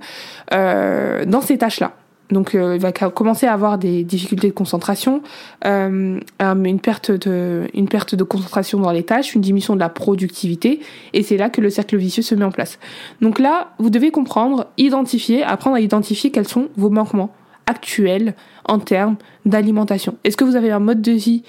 dans 0.51 1.41
ces 1.41 1.57
tâches-là? 1.57 1.98
Donc 2.31 2.53
euh, 2.53 2.75
il 2.75 2.81
va 2.81 2.91
commencer 2.91 3.47
à 3.47 3.53
avoir 3.53 3.77
des 3.77 4.03
difficultés 4.03 4.49
de 4.49 4.53
concentration, 4.53 5.21
euh, 5.65 6.19
une 6.39 6.79
perte 6.79 7.11
de 7.11 8.23
concentration 8.23 8.79
dans 8.79 8.91
les 8.91 9.03
tâches, 9.03 9.35
une 9.35 9.41
diminution 9.41 9.73
de 9.73 9.79
la 9.79 9.89
productivité, 9.89 10.79
et 11.13 11.23
c'est 11.23 11.37
là 11.37 11.49
que 11.49 11.61
le 11.61 11.69
cercle 11.69 11.97
vicieux 11.97 12.23
se 12.23 12.35
met 12.35 12.45
en 12.45 12.51
place. 12.51 12.79
Donc 13.21 13.39
là, 13.39 13.73
vous 13.79 13.89
devez 13.89 14.11
comprendre, 14.11 14.67
identifier, 14.77 15.43
apprendre 15.43 15.77
à 15.77 15.81
identifier 15.81 16.31
quels 16.31 16.47
sont 16.47 16.69
vos 16.75 16.89
manquements 16.89 17.33
actuels 17.65 18.35
en 18.65 18.79
termes 18.79 19.17
d'alimentation. 19.45 20.17
Est-ce 20.23 20.37
que 20.37 20.43
vous 20.43 20.55
avez 20.55 20.71
un 20.71 20.79
mode 20.79 21.01
de 21.01 21.11
vie 21.11 21.43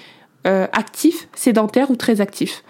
euh, 0.47 0.67
actif, 0.73 1.27
sédentaire 1.33 1.91
ou 1.91 1.95
très 1.95 2.21
actif? 2.21 2.63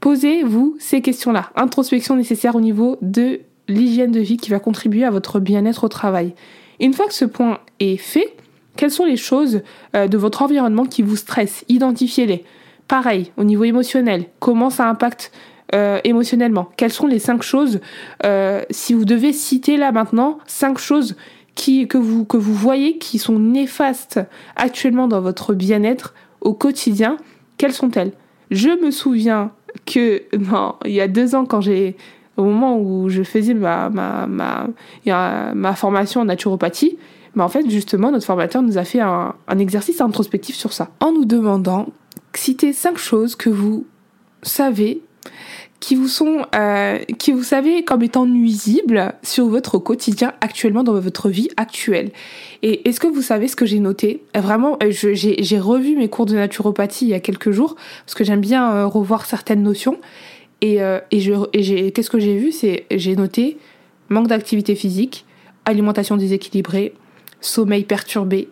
Posez-vous 0.00 0.76
ces 0.78 1.00
questions-là. 1.00 1.50
Introspection 1.54 2.16
nécessaire 2.16 2.56
au 2.56 2.60
niveau 2.60 2.98
de 3.02 3.40
l'hygiène 3.68 4.10
de 4.10 4.20
vie 4.20 4.36
qui 4.36 4.50
va 4.50 4.58
contribuer 4.58 5.04
à 5.04 5.10
votre 5.10 5.38
bien-être 5.38 5.84
au 5.84 5.88
travail. 5.88 6.34
Une 6.82 6.94
fois 6.94 7.06
que 7.06 7.14
ce 7.14 7.24
point 7.24 7.60
est 7.78 7.96
fait, 7.96 8.36
quelles 8.76 8.90
sont 8.90 9.04
les 9.04 9.16
choses 9.16 9.62
euh, 9.94 10.08
de 10.08 10.18
votre 10.18 10.42
environnement 10.42 10.84
qui 10.84 11.02
vous 11.02 11.16
stressent? 11.16 11.64
Identifiez-les. 11.68 12.44
Pareil, 12.88 13.30
au 13.36 13.44
niveau 13.44 13.62
émotionnel, 13.64 14.26
comment 14.40 14.68
ça 14.68 14.88
impacte 14.88 15.30
euh, 15.74 16.00
émotionnellement? 16.02 16.68
Quelles 16.76 16.92
sont 16.92 17.06
les 17.06 17.20
cinq 17.20 17.42
choses, 17.42 17.80
euh, 18.26 18.62
si 18.70 18.94
vous 18.94 19.04
devez 19.04 19.32
citer 19.32 19.76
là 19.76 19.92
maintenant, 19.92 20.38
cinq 20.46 20.78
choses 20.78 21.16
que, 21.54 21.96
vous, 21.96 22.24
que 22.24 22.36
vous 22.36 22.54
voyez 22.54 22.98
qui 22.98 23.18
sont 23.18 23.38
néfastes 23.38 24.20
actuellement 24.56 25.06
dans 25.06 25.20
votre 25.20 25.54
bien-être 25.54 26.14
au 26.40 26.52
quotidien, 26.52 27.16
quelles 27.58 27.72
sont-elles? 27.72 28.12
Je 28.50 28.70
me 28.84 28.90
souviens 28.90 29.52
que 29.86 30.24
non, 30.36 30.74
il 30.84 30.92
y 30.92 31.00
a 31.00 31.08
deux 31.08 31.36
ans 31.36 31.46
quand 31.46 31.60
j'ai 31.60 31.96
au 32.36 32.44
moment 32.44 32.78
où 32.78 33.08
je 33.08 33.22
faisais 33.22 33.54
ma, 33.54 33.90
ma, 33.90 34.26
ma, 34.26 34.68
ma 35.54 35.74
formation 35.74 36.20
en 36.22 36.24
naturopathie, 36.24 36.98
mais 37.34 37.42
en 37.42 37.48
fait, 37.48 37.68
justement, 37.70 38.10
notre 38.10 38.26
formateur 38.26 38.62
nous 38.62 38.78
a 38.78 38.84
fait 38.84 39.00
un, 39.00 39.34
un 39.48 39.58
exercice 39.58 40.00
introspectif 40.00 40.54
sur 40.56 40.72
ça, 40.72 40.90
en 41.00 41.12
nous 41.12 41.24
demandant 41.24 41.88
citer 42.34 42.72
cinq 42.72 42.98
choses 42.98 43.36
que 43.36 43.50
vous 43.50 43.86
savez 44.42 45.02
qui 45.82 45.96
vous 45.96 46.06
sont 46.06 46.46
euh, 46.54 46.98
qui 47.18 47.32
vous 47.32 47.42
savez 47.42 47.84
comme 47.84 48.02
étant 48.04 48.24
nuisibles 48.24 49.14
sur 49.24 49.46
votre 49.48 49.78
quotidien 49.78 50.32
actuellement 50.40 50.84
dans 50.84 50.98
votre 50.98 51.28
vie 51.28 51.48
actuelle. 51.56 52.12
Et 52.62 52.88
est-ce 52.88 53.00
que 53.00 53.08
vous 53.08 53.20
savez 53.20 53.48
ce 53.48 53.56
que 53.56 53.66
j'ai 53.66 53.80
noté? 53.80 54.22
Vraiment, 54.32 54.78
euh, 54.80 54.92
j'ai 54.92 55.58
revu 55.58 55.96
mes 55.96 56.08
cours 56.08 56.26
de 56.26 56.36
naturopathie 56.36 57.06
il 57.06 57.10
y 57.10 57.14
a 57.14 57.20
quelques 57.20 57.50
jours 57.50 57.74
parce 58.06 58.14
que 58.14 58.22
j'aime 58.22 58.40
bien 58.40 58.72
euh, 58.72 58.86
revoir 58.86 59.26
certaines 59.26 59.64
notions. 59.64 59.98
Et, 60.62 60.80
euh, 60.80 61.00
et, 61.10 61.90
qu'est-ce 61.90 62.08
que 62.08 62.20
j'ai 62.20 62.38
vu? 62.38 62.52
C'est 62.52 62.86
j'ai 62.90 63.16
noté 63.16 63.58
manque 64.08 64.28
d'activité 64.28 64.74
physique, 64.74 65.26
alimentation 65.64 66.16
déséquilibrée, 66.16 66.94
sommeil 67.40 67.84
perturbé, 67.84 68.48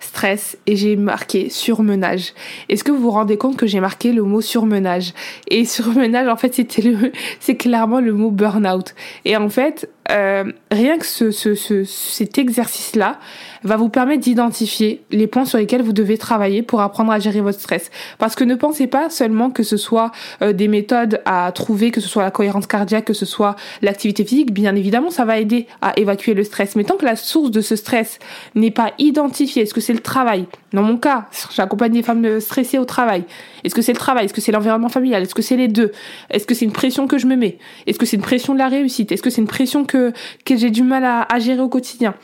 stress 0.00 0.56
et 0.66 0.76
j'ai 0.76 0.96
marqué 0.96 1.50
surmenage. 1.50 2.32
Est-ce 2.68 2.82
que 2.82 2.90
vous 2.90 3.00
vous 3.00 3.10
rendez 3.10 3.36
compte 3.36 3.56
que 3.56 3.66
j'ai 3.66 3.80
marqué 3.80 4.12
le 4.12 4.22
mot 4.22 4.40
surmenage? 4.40 5.12
Et 5.48 5.64
surmenage 5.64 6.28
en 6.28 6.36
fait 6.36 6.54
c'est 7.40 7.56
clairement 7.56 8.00
le 8.00 8.12
mot 8.12 8.30
burn-out. 8.30 8.94
Et 9.24 9.36
en 9.36 9.48
fait, 9.48 9.90
euh, 10.10 10.44
rien 10.70 10.98
que 10.98 11.06
ce, 11.06 11.30
ce, 11.30 11.54
ce, 11.54 11.84
cet 11.84 12.38
exercice-là 12.38 13.18
va 13.62 13.76
vous 13.76 13.88
permettre 13.88 14.22
d'identifier 14.22 15.02
les 15.10 15.28
points 15.28 15.44
sur 15.44 15.58
lesquels 15.58 15.82
vous 15.82 15.92
devez 15.92 16.18
travailler 16.18 16.62
pour 16.62 16.80
apprendre 16.80 17.12
à 17.12 17.20
gérer 17.20 17.40
votre 17.40 17.60
stress. 17.60 17.90
Parce 18.18 18.34
que 18.34 18.42
ne 18.42 18.56
pensez 18.56 18.88
pas 18.88 19.10
seulement 19.10 19.50
que 19.50 19.62
ce 19.62 19.76
soit 19.76 20.10
euh, 20.42 20.52
des 20.52 20.66
méthodes 20.66 21.20
à 21.24 21.52
trouver, 21.52 21.90
que 21.92 22.00
ce 22.00 22.08
soit 22.08 22.24
la 22.24 22.32
cohérence 22.32 22.66
cardiaque, 22.66 23.04
que 23.04 23.12
ce 23.12 23.26
soit 23.26 23.54
l'activité 23.80 24.24
physique. 24.24 24.52
Bien 24.52 24.74
évidemment, 24.74 25.10
ça 25.10 25.24
va 25.24 25.38
aider 25.38 25.66
à 25.80 25.92
évacuer 25.96 26.34
le 26.34 26.42
stress. 26.42 26.74
Mais 26.74 26.84
tant 26.84 26.96
que 26.96 27.04
la 27.04 27.14
source 27.16 27.50
de 27.50 27.60
ce 27.60 27.76
stress 27.76 28.18
n'est 28.56 28.72
pas 28.72 28.92
identifiée, 28.98 29.62
est-ce 29.62 29.74
que 29.74 29.80
c'est 29.80 29.92
le 29.92 30.00
travail? 30.00 30.46
Dans 30.72 30.82
mon 30.82 30.96
cas, 30.96 31.26
j'accompagne 31.54 31.92
des 31.92 32.02
femmes 32.02 32.40
stressées 32.40 32.78
au 32.78 32.84
travail. 32.84 33.24
Est-ce 33.62 33.74
que 33.74 33.82
c'est 33.82 33.92
le 33.92 33.98
travail? 33.98 34.24
Est-ce 34.24 34.34
que 34.34 34.40
c'est 34.40 34.52
l'environnement 34.52 34.88
familial? 34.88 35.22
Est-ce 35.22 35.34
que 35.34 35.42
c'est 35.42 35.56
les 35.56 35.68
deux? 35.68 35.92
Est-ce 36.30 36.46
que 36.46 36.54
c'est 36.54 36.64
une 36.64 36.72
pression 36.72 37.06
que 37.06 37.18
je 37.18 37.26
me 37.26 37.36
mets? 37.36 37.58
Est-ce 37.86 37.98
que 37.98 38.06
c'est 38.06 38.16
une 38.16 38.22
pression 38.22 38.54
de 38.54 38.58
la 38.58 38.68
réussite? 38.68 39.12
Est-ce 39.12 39.22
que 39.22 39.30
c'est 39.30 39.40
une 39.40 39.46
pression 39.46 39.84
que, 39.84 40.01
que 40.44 40.56
j'ai 40.56 40.70
du 40.70 40.82
mal 40.82 41.04
à, 41.04 41.38
gérer 41.38 41.60
au 41.60 41.68
quotidien 41.68 42.14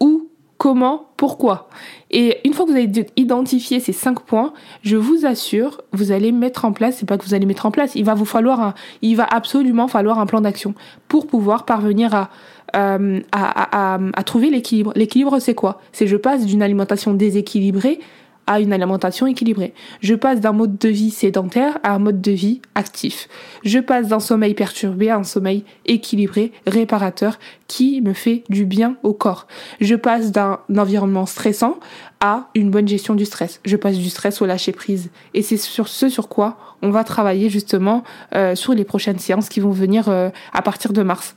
Où 0.00 0.28
comment, 0.58 1.08
pourquoi. 1.16 1.68
Et 2.10 2.38
une 2.44 2.52
fois 2.52 2.66
que 2.66 2.70
vous 2.70 2.76
avez 2.76 3.06
identifié 3.16 3.80
ces 3.80 3.92
cinq 3.92 4.20
points, 4.20 4.52
je 4.82 4.96
vous 4.96 5.24
assure, 5.24 5.80
vous 5.92 6.12
allez 6.12 6.32
mettre 6.32 6.64
en 6.64 6.72
place, 6.72 6.96
c'est 6.98 7.06
pas 7.06 7.16
que 7.16 7.24
vous 7.24 7.34
allez 7.34 7.46
mettre 7.46 7.64
en 7.64 7.70
place, 7.70 7.94
il 7.94 8.04
va 8.04 8.14
vous 8.14 8.26
falloir 8.26 8.60
un, 8.60 8.74
il 9.00 9.16
va 9.16 9.24
absolument 9.24 9.88
falloir 9.88 10.18
un 10.18 10.26
plan 10.26 10.40
d'action 10.42 10.74
pour 11.08 11.26
pouvoir 11.26 11.64
parvenir 11.64 12.14
à, 12.14 12.30
euh, 12.76 13.20
à, 13.32 13.98
à, 14.14 14.22
trouver 14.22 14.50
l'équilibre. 14.50 14.92
L'équilibre, 14.96 15.38
c'est 15.38 15.54
quoi? 15.54 15.80
C'est 15.92 16.06
je 16.06 16.16
passe 16.16 16.44
d'une 16.44 16.62
alimentation 16.62 17.14
déséquilibrée 17.14 18.00
à 18.50 18.58
une 18.58 18.72
alimentation 18.72 19.28
équilibrée. 19.28 19.72
Je 20.00 20.16
passe 20.16 20.40
d'un 20.40 20.50
mode 20.50 20.76
de 20.76 20.88
vie 20.88 21.12
sédentaire 21.12 21.78
à 21.84 21.94
un 21.94 22.00
mode 22.00 22.20
de 22.20 22.32
vie 22.32 22.60
actif. 22.74 23.28
Je 23.64 23.78
passe 23.78 24.08
d'un 24.08 24.18
sommeil 24.18 24.54
perturbé 24.54 25.08
à 25.08 25.16
un 25.16 25.22
sommeil 25.22 25.64
équilibré, 25.86 26.50
réparateur, 26.66 27.38
qui 27.68 28.00
me 28.00 28.12
fait 28.12 28.42
du 28.48 28.64
bien 28.64 28.96
au 29.04 29.12
corps. 29.12 29.46
Je 29.80 29.94
passe 29.94 30.32
d'un 30.32 30.58
environnement 30.76 31.26
stressant 31.26 31.78
à 32.18 32.48
une 32.56 32.72
bonne 32.72 32.88
gestion 32.88 33.14
du 33.14 33.24
stress. 33.24 33.60
Je 33.64 33.76
passe 33.76 33.96
du 33.96 34.10
stress 34.10 34.42
au 34.42 34.46
lâcher 34.46 34.72
prise. 34.72 35.10
Et 35.32 35.42
c'est 35.42 35.56
sur 35.56 35.86
ce 35.86 36.08
sur 36.08 36.28
quoi 36.28 36.58
on 36.82 36.90
va 36.90 37.04
travailler 37.04 37.50
justement 37.50 38.02
euh, 38.34 38.56
sur 38.56 38.74
les 38.74 38.84
prochaines 38.84 39.20
séances 39.20 39.48
qui 39.48 39.60
vont 39.60 39.70
venir 39.70 40.08
euh, 40.08 40.28
à 40.52 40.62
partir 40.62 40.92
de 40.92 41.04
mars. 41.04 41.36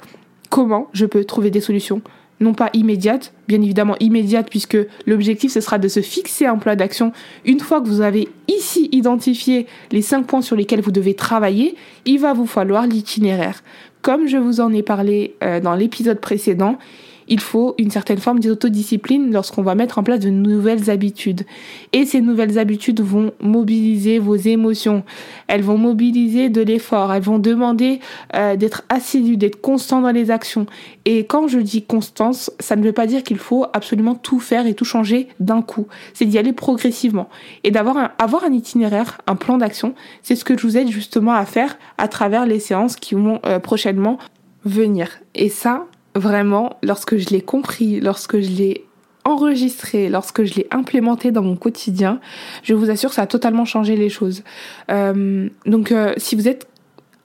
Comment 0.50 0.88
je 0.94 1.06
peux 1.06 1.26
trouver 1.26 1.52
des 1.52 1.62
solutions 1.62 2.02
non 2.44 2.54
pas 2.54 2.70
immédiate, 2.74 3.34
bien 3.48 3.62
évidemment 3.62 3.96
immédiate 4.00 4.48
puisque 4.50 4.78
l'objectif 5.08 5.52
ce 5.52 5.62
sera 5.62 5.80
de 5.80 5.88
se 5.88 6.02
fixer 6.02 6.46
un 6.46 6.58
plan 6.58 6.76
d'action. 6.76 7.12
Une 7.46 7.60
fois 7.60 7.82
que 7.82 7.88
vous 7.88 8.02
avez 8.02 8.30
ici 8.48 8.90
identifié 8.92 9.66
les 9.92 10.02
cinq 10.02 10.28
points 10.28 10.42
sur 10.42 10.56
lesquels 10.56 10.82
vous 10.82 10.92
devez 10.92 11.16
travailler, 11.16 11.76
il 12.06 12.20
va 12.20 12.34
vous 12.34 12.46
falloir 12.46 12.86
l'itinéraire. 12.86 13.64
Comme 14.02 14.28
je 14.28 14.38
vous 14.38 14.60
en 14.60 14.74
ai 14.74 14.84
parlé 14.84 15.36
euh, 15.44 15.60
dans 15.60 15.76
l'épisode 15.76 16.20
précédent, 16.20 16.78
il 17.28 17.40
faut 17.40 17.76
une 17.78 17.92
certaine 17.92 18.18
forme 18.18 18.40
d'autodiscipline 18.40 19.32
lorsqu'on 19.32 19.62
va 19.62 19.76
mettre 19.76 20.00
en 20.00 20.04
place 20.04 20.20
de 20.20 20.30
nouvelles 20.30 20.90
habitudes. 20.90 21.44
Et 21.92 22.06
ces 22.06 22.22
nouvelles 22.22 22.60
habitudes 22.60 23.02
vont 23.02 23.32
mobiliser 23.42 24.20
vos 24.20 24.36
émotions. 24.36 25.04
Elles 25.48 25.62
vont 25.62 25.78
mobiliser 25.78 26.50
de 26.50 26.62
l'effort. 26.62 27.14
Elles 27.14 27.24
vont 27.24 27.40
demander 27.40 28.00
euh, 28.36 28.56
d'être 28.56 28.84
assidu, 28.90 29.38
d'être 29.38 29.62
constant 29.62 30.02
dans 30.02 30.12
les 30.12 30.32
actions. 30.32 30.66
Et 31.06 31.26
quand 31.26 31.48
je 31.48 31.60
dis 31.60 31.84
constance, 31.84 32.52
ça 32.60 32.76
ne 32.76 32.84
veut 32.84 32.94
pas 32.94 33.08
dire 33.08 33.24
qu'il 33.24 33.38
faut 33.38 33.66
absolument 33.74 34.16
tout 34.16 34.40
faire 34.40 34.68
et 34.68 34.74
tout 34.74 34.86
changer 34.86 35.28
d'un 35.40 35.62
coup. 35.62 35.88
C'est 36.14 36.26
d'y 36.26 36.38
aller 36.38 36.54
progressivement. 36.54 37.30
Et 37.64 37.72
d'avoir 37.72 37.98
un, 37.98 38.12
avoir 38.18 38.44
un 38.44 38.54
itinéraire, 38.54 39.22
un 39.28 39.36
plan 39.36 39.58
d'action, 39.58 39.94
c'est 40.22 40.36
ce 40.36 40.44
que 40.44 40.58
je 40.58 40.66
vous 40.66 40.78
aide 40.78 40.90
justement 40.90 41.34
à 41.34 41.46
faire 41.46 41.78
à 41.98 42.08
travers 42.08 42.46
les 42.46 42.60
séances 42.60 42.96
qui 42.96 43.16
vont 43.16 43.40
euh, 43.46 43.60
prochainement 43.60 44.18
venir. 44.66 45.10
Et 45.36 45.50
ça, 45.50 45.86
vraiment, 46.16 46.78
lorsque 46.84 47.18
je 47.18 47.30
l'ai 47.30 47.42
compris, 47.42 48.00
lorsque 48.00 48.40
je 48.40 48.50
l'ai 48.50 48.86
enregistré, 49.26 50.10
lorsque 50.10 50.44
je 50.44 50.56
l'ai 50.56 50.68
implémenté 50.72 51.32
dans 51.32 51.42
mon 51.42 51.56
quotidien, 51.56 52.20
je 52.62 52.74
vous 52.74 52.90
assure, 52.90 53.14
ça 53.14 53.24
a 53.24 53.28
totalement 53.28 53.66
changé 53.66 53.96
les 53.96 54.10
choses. 54.10 54.44
Euh, 54.92 55.50
donc, 55.66 55.92
euh, 55.92 56.14
si 56.18 56.36
vous 56.36 56.48
êtes 56.48 56.68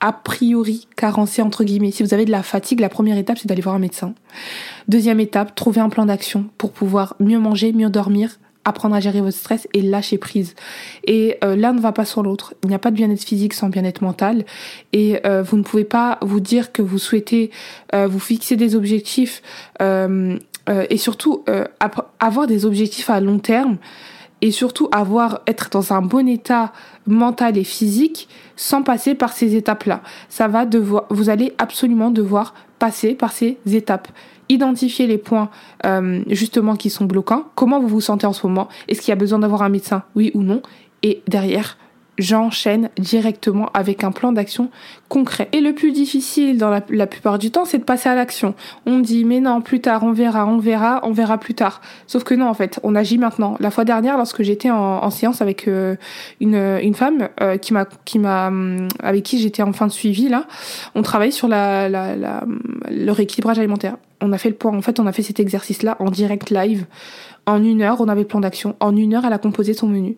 a 0.00 0.12
priori 0.12 0.86
carencé 0.96 1.42
entre 1.42 1.64
guillemets, 1.64 1.90
si 1.90 2.04
vous 2.04 2.14
avez 2.14 2.24
de 2.24 2.30
la 2.30 2.44
fatigue, 2.44 2.80
la 2.80 2.88
première 2.88 3.18
étape 3.18 3.38
c'est 3.38 3.48
d'aller 3.48 3.62
voir 3.62 3.74
un 3.74 3.80
médecin. 3.80 4.14
Deuxième 4.86 5.18
étape, 5.18 5.56
trouver 5.56 5.80
un 5.80 5.88
plan 5.88 6.06
d'action 6.06 6.46
pour 6.56 6.70
pouvoir 6.70 7.16
mieux 7.18 7.38
manger, 7.40 7.72
mieux 7.72 7.90
dormir, 7.90 8.38
apprendre 8.68 8.94
à 8.94 9.00
gérer 9.00 9.20
votre 9.20 9.37
stress 9.37 9.66
et 9.74 9.83
lâcher 9.83 10.18
prise. 10.18 10.54
Et 11.04 11.37
euh, 11.42 11.57
l'un 11.57 11.72
ne 11.72 11.81
va 11.81 11.92
pas 11.92 12.04
sans 12.04 12.22
l'autre. 12.22 12.54
Il 12.62 12.68
n'y 12.68 12.74
a 12.74 12.78
pas 12.78 12.90
de 12.90 12.96
bien-être 12.96 13.24
physique 13.24 13.54
sans 13.54 13.68
bien-être 13.68 14.02
mental. 14.02 14.44
Et 14.92 15.20
euh, 15.26 15.42
vous 15.42 15.57
ne 15.57 15.62
pouvez 15.62 15.85
pas 15.85 16.18
vous 16.22 16.40
dire 16.40 16.72
que 16.72 16.83
vous 16.83 16.98
souhaitez 16.98 17.50
euh, 17.94 18.07
vous 18.07 18.20
fixer 18.20 18.57
des 18.57 18.76
objectifs 18.76 19.42
et 19.81 20.96
surtout 20.98 21.44
avoir 22.20 22.46
des 22.46 22.66
objectifs 22.66 23.09
à 23.09 23.20
long 23.20 23.38
terme 23.38 23.78
et 24.42 24.50
surtout 24.50 24.88
avoir 24.92 25.40
être 25.46 25.70
dans 25.70 25.92
un 25.92 26.02
bon 26.02 26.28
état 26.28 26.72
mental 27.07 27.57
et 27.57 27.64
physique 27.64 28.28
sans 28.57 28.83
passer 28.83 29.14
par 29.14 29.33
ces 29.33 29.57
étapes-là. 29.57 30.02
Ça 30.28 30.46
va 30.46 30.66
vous 31.11 31.31
allez 31.31 31.54
absolument 31.59 32.11
devoir 32.11 32.54
passer 32.78 33.14
par 33.14 33.33
ces 33.33 33.59
étapes 33.66 34.09
identifier 34.48 35.06
les 35.06 35.18
points 35.18 35.50
euh, 35.87 36.22
justement 36.28 36.76
qui 36.76 36.90
sont 36.90 37.04
bloquants, 37.04 37.44
comment 37.54 37.80
vous 37.80 37.88
vous 37.88 38.00
sentez 38.00 38.26
en 38.26 38.32
ce 38.32 38.46
moment, 38.46 38.68
est-ce 38.88 39.00
qu'il 39.00 39.11
y 39.11 39.12
a 39.12 39.16
besoin 39.16 39.38
d'avoir 39.38 39.62
un 39.62 39.68
médecin, 39.68 40.02
oui 40.14 40.30
ou 40.34 40.42
non, 40.42 40.62
et 41.02 41.22
derrière, 41.28 41.76
j'enchaîne 42.18 42.90
directement 42.98 43.70
avec 43.72 44.04
un 44.04 44.11
plan 44.11 44.32
d'action 44.32 44.70
concret. 45.08 45.48
Et 45.52 45.61
le 45.61 45.72
plus 45.72 45.92
difficile 45.92 46.58
dans 46.58 46.70
la, 46.70 47.06
plupart 47.06 47.38
du 47.38 47.50
temps, 47.50 47.64
c'est 47.64 47.78
de 47.78 47.84
passer 47.84 48.08
à 48.08 48.14
l'action. 48.14 48.54
On 48.87 48.98
dit 48.98 49.24
mais 49.24 49.40
non, 49.40 49.61
plus 49.61 49.80
tard, 49.80 50.02
on 50.02 50.12
verra, 50.12 50.46
on 50.46 50.58
verra, 50.58 51.00
on 51.04 51.12
verra 51.12 51.38
plus 51.38 51.54
tard. 51.54 51.80
Sauf 52.06 52.24
que 52.24 52.34
non, 52.34 52.48
en 52.48 52.54
fait, 52.54 52.80
on 52.82 52.94
agit 52.94 53.18
maintenant. 53.18 53.56
La 53.61 53.70
fois 53.70 53.84
dernière, 53.84 54.16
lorsque 54.16 54.42
j'étais 54.42 54.70
en, 54.70 55.08
séance 55.11 55.40
avec 55.40 55.68
euh, 55.68 55.96
une, 56.40 56.56
une 56.56 56.94
femme 56.94 57.28
euh, 57.40 57.56
qui 57.56 57.72
m'a, 57.72 57.87
qui 58.04 58.18
m'a, 58.18 58.52
avec 59.00 59.22
qui 59.22 59.38
j'étais 59.38 59.62
en 59.62 59.72
fin 59.72 59.87
de 59.87 59.92
suivi 59.92 60.28
là, 60.28 60.44
on 60.94 61.02
travaille 61.02 61.32
sur 61.32 61.48
la, 61.48 61.88
la, 61.88 62.16
la, 62.16 62.44
le 62.90 63.11
rééquilibrage 63.11 63.58
alimentaire. 63.58 63.96
On 64.20 64.33
a 64.33 64.38
fait 64.38 64.48
le 64.48 64.57
point. 64.57 64.76
En 64.76 64.83
fait, 64.83 65.00
on 65.00 65.07
a 65.07 65.12
fait 65.12 65.22
cet 65.22 65.40
exercice-là 65.40 65.96
en 66.00 66.11
direct 66.11 66.50
live 66.50 66.87
en 67.48 67.64
une 67.64 67.80
heure, 67.80 68.00
on 68.00 68.08
avait 68.08 68.26
plan 68.26 68.40
d'action. 68.40 68.76
En 68.78 68.94
une 68.94 69.14
heure, 69.14 69.24
elle 69.24 69.32
a 69.32 69.38
composé 69.38 69.72
son 69.72 69.88
menu. 69.88 70.16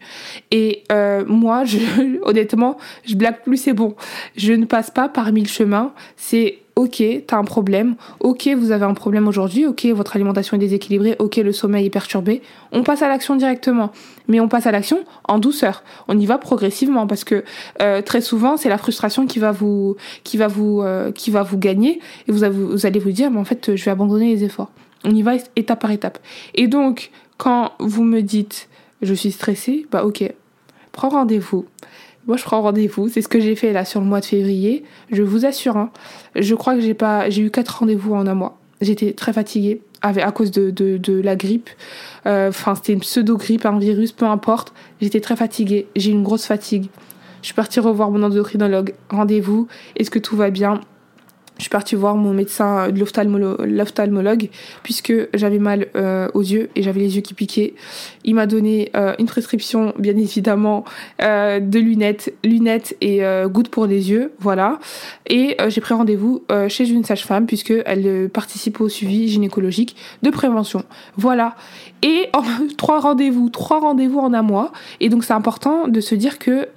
Et 0.51 0.83
euh, 0.91 1.25
moi, 1.27 1.65
je, 1.65 1.79
honnêtement, 2.25 2.77
je 3.05 3.15
blague 3.15 3.43
plus, 3.45 3.57
c'est 3.57 3.73
bon. 3.73 3.95
Je 4.37 4.53
ne 4.53 4.65
passe 4.65 4.91
pas 4.91 5.09
par 5.09 5.33
mille 5.33 5.47
chemins. 5.47 5.93
C'est 6.17 6.59
ok, 6.75 7.01
t'as 7.29 7.37
un 7.37 7.45
problème. 7.45 7.95
Ok, 8.19 8.49
vous 8.57 8.73
avez 8.73 8.85
un 8.85 8.95
problème 8.95 9.29
aujourd'hui. 9.29 9.65
Ok, 9.65 9.87
votre 9.87 10.17
alimentation 10.17 10.57
est 10.57 10.61
déséquilibrée. 10.61 11.15
Ok, 11.21 11.37
le 11.37 11.53
sommeil 11.53 11.87
est 11.87 11.91
perturbé. 11.91 12.43
On 12.73 12.83
passe 12.83 13.03
à 13.03 13.09
l'action 13.09 13.37
directement. 13.37 13.93
Mais 14.27 14.41
on 14.41 14.49
passe 14.49 14.67
à 14.67 14.73
l'action 14.73 14.99
en 15.29 15.39
douceur. 15.39 15.85
On 16.09 16.19
y 16.19 16.27
va 16.27 16.37
progressivement 16.37 17.07
parce 17.07 17.23
que 17.23 17.45
euh, 17.81 18.03
très 18.03 18.23
souvent, 18.23 18.57
c'est 18.57 18.69
la 18.69 18.79
frustration 18.79 19.29
qui 19.29 19.39
va 19.39 19.53
vous, 19.53 19.95
qui 20.25 20.37
va 20.37 20.49
vous, 20.49 20.83
euh, 20.83 21.13
qui 21.13 21.31
va 21.31 21.45
vous 21.45 21.59
gagner 21.59 22.01
et 22.27 22.33
vous 22.33 22.43
allez 22.43 22.99
vous 22.99 23.13
dire, 23.13 23.31
mais 23.31 23.39
en 23.39 23.45
fait, 23.45 23.77
je 23.77 23.85
vais 23.85 23.93
abandonner 23.93 24.35
les 24.35 24.43
efforts. 24.43 24.73
On 25.05 25.15
y 25.15 25.23
va 25.23 25.37
étape 25.57 25.81
par 25.81 25.91
étape. 25.91 26.19
Et 26.55 26.69
donc, 26.69 27.11
quand 27.37 27.73
vous 27.79 28.05
me 28.05 28.21
dites 28.21 28.69
je 29.03 29.15
suis 29.15 29.33
stressée, 29.33 29.87
bah 29.91 30.05
ok, 30.05 30.31
prends 30.93 31.09
rendez-vous. 31.09 31.67
Moi, 32.27 32.37
je 32.37 32.45
prends 32.45 32.61
rendez-vous. 32.61 33.09
C'est 33.09 33.23
ce 33.23 33.29
que 33.29 33.41
j'ai 33.41 33.57
fait 33.57 33.73
là 33.73 33.85
sur 33.85 34.01
le 34.01 34.07
mois 34.07 34.21
de 34.21 34.27
février. 34.27 34.85
Je 35.11 35.23
vous 35.23 35.47
assure, 35.47 35.77
hein, 35.77 35.91
je 36.37 36.55
crois 36.55 36.75
que 36.75 36.81
j'ai 36.81 36.95
pas, 36.95 37.31
j'ai 37.31 37.43
eu 37.43 37.51
quatre 37.51 37.79
rendez-vous 37.79 38.15
en 38.15 38.27
un 38.27 38.35
mois. 38.35 38.59
J'étais 38.81 39.13
très 39.13 39.33
fatiguée 39.33 39.83
avec, 40.03 40.25
à 40.25 40.31
cause 40.33 40.51
de, 40.51 40.71
de, 40.71 40.97
de 40.97 41.21
la 41.21 41.37
grippe. 41.37 41.71
Euh, 42.27 42.49
enfin, 42.49 42.75
c'était 42.75 42.93
une 42.93 43.01
pseudo-grippe, 43.01 43.67
un 43.67 43.79
virus, 43.79 44.13
peu 44.13 44.27
importe. 44.27 44.73
J'étais 45.01 45.21
très 45.21 45.37
fatiguée. 45.37 45.87
J'ai 45.97 46.11
une 46.11 46.23
grosse 46.23 46.47
fatigue. 46.47 46.89
Je 47.43 47.47
suis 47.47 47.55
partie 47.55 47.81
revoir 47.81 48.11
mon 48.11 48.23
endocrinologue. 48.23 48.95
Rendez-vous. 49.09 49.67
Est-ce 49.97 50.11
que 50.11 50.19
tout 50.19 50.37
va 50.37 50.51
bien? 50.51 50.81
Je 51.61 51.65
suis 51.65 51.71
partie 51.71 51.95
voir 51.95 52.17
mon 52.17 52.33
médecin 52.33 52.89
de 52.89 52.99
l'ophtalmologue 52.99 54.49
puisque 54.83 55.13
j'avais 55.35 55.59
mal 55.59 55.89
euh, 55.95 56.27
aux 56.33 56.41
yeux 56.41 56.71
et 56.75 56.83
j'avais 56.83 57.01
les 57.01 57.17
yeux 57.17 57.21
qui 57.21 57.35
piquaient. 57.35 57.75
Il 58.25 58.35
m'a 58.35 58.47
donné 58.47 58.91
euh, 58.97 59.15
une 59.19 59.27
prescription, 59.27 59.93
bien 59.99 60.17
évidemment, 60.17 60.87
euh, 61.21 61.61
de 61.61 61.79
lunettes, 61.79 62.33
lunettes 62.45 62.97
et 63.03 63.21
gouttes 63.47 63.69
pour 63.69 63.85
les 63.85 64.11
yeux, 64.11 64.33
voilà. 64.39 64.79
Et 65.29 65.59
j'ai 65.69 65.83
pris 65.83 65.93
rendez-vous 65.93 66.43
chez 66.69 66.89
une 66.89 67.05
sage-femme 67.05 67.45
puisque 67.45 67.75
elle 67.85 68.31
participe 68.31 68.81
au 68.81 68.89
suivi 68.89 69.29
gynécologique 69.29 69.97
de 70.23 70.31
prévention, 70.31 70.85
voilà. 71.19 71.57
Et 72.03 72.31
trois 72.79 73.01
rendez-vous, 73.01 73.51
trois 73.51 73.81
rendez-vous 73.81 74.21
en 74.21 74.33
un 74.33 74.43
mois. 74.43 74.73
Et 75.01 75.11
donc 75.11 75.25
c'est 75.25 75.35
important 75.35 75.89
de 75.89 76.01
se 76.01 76.15
dire 76.15 76.39
que 76.39 76.69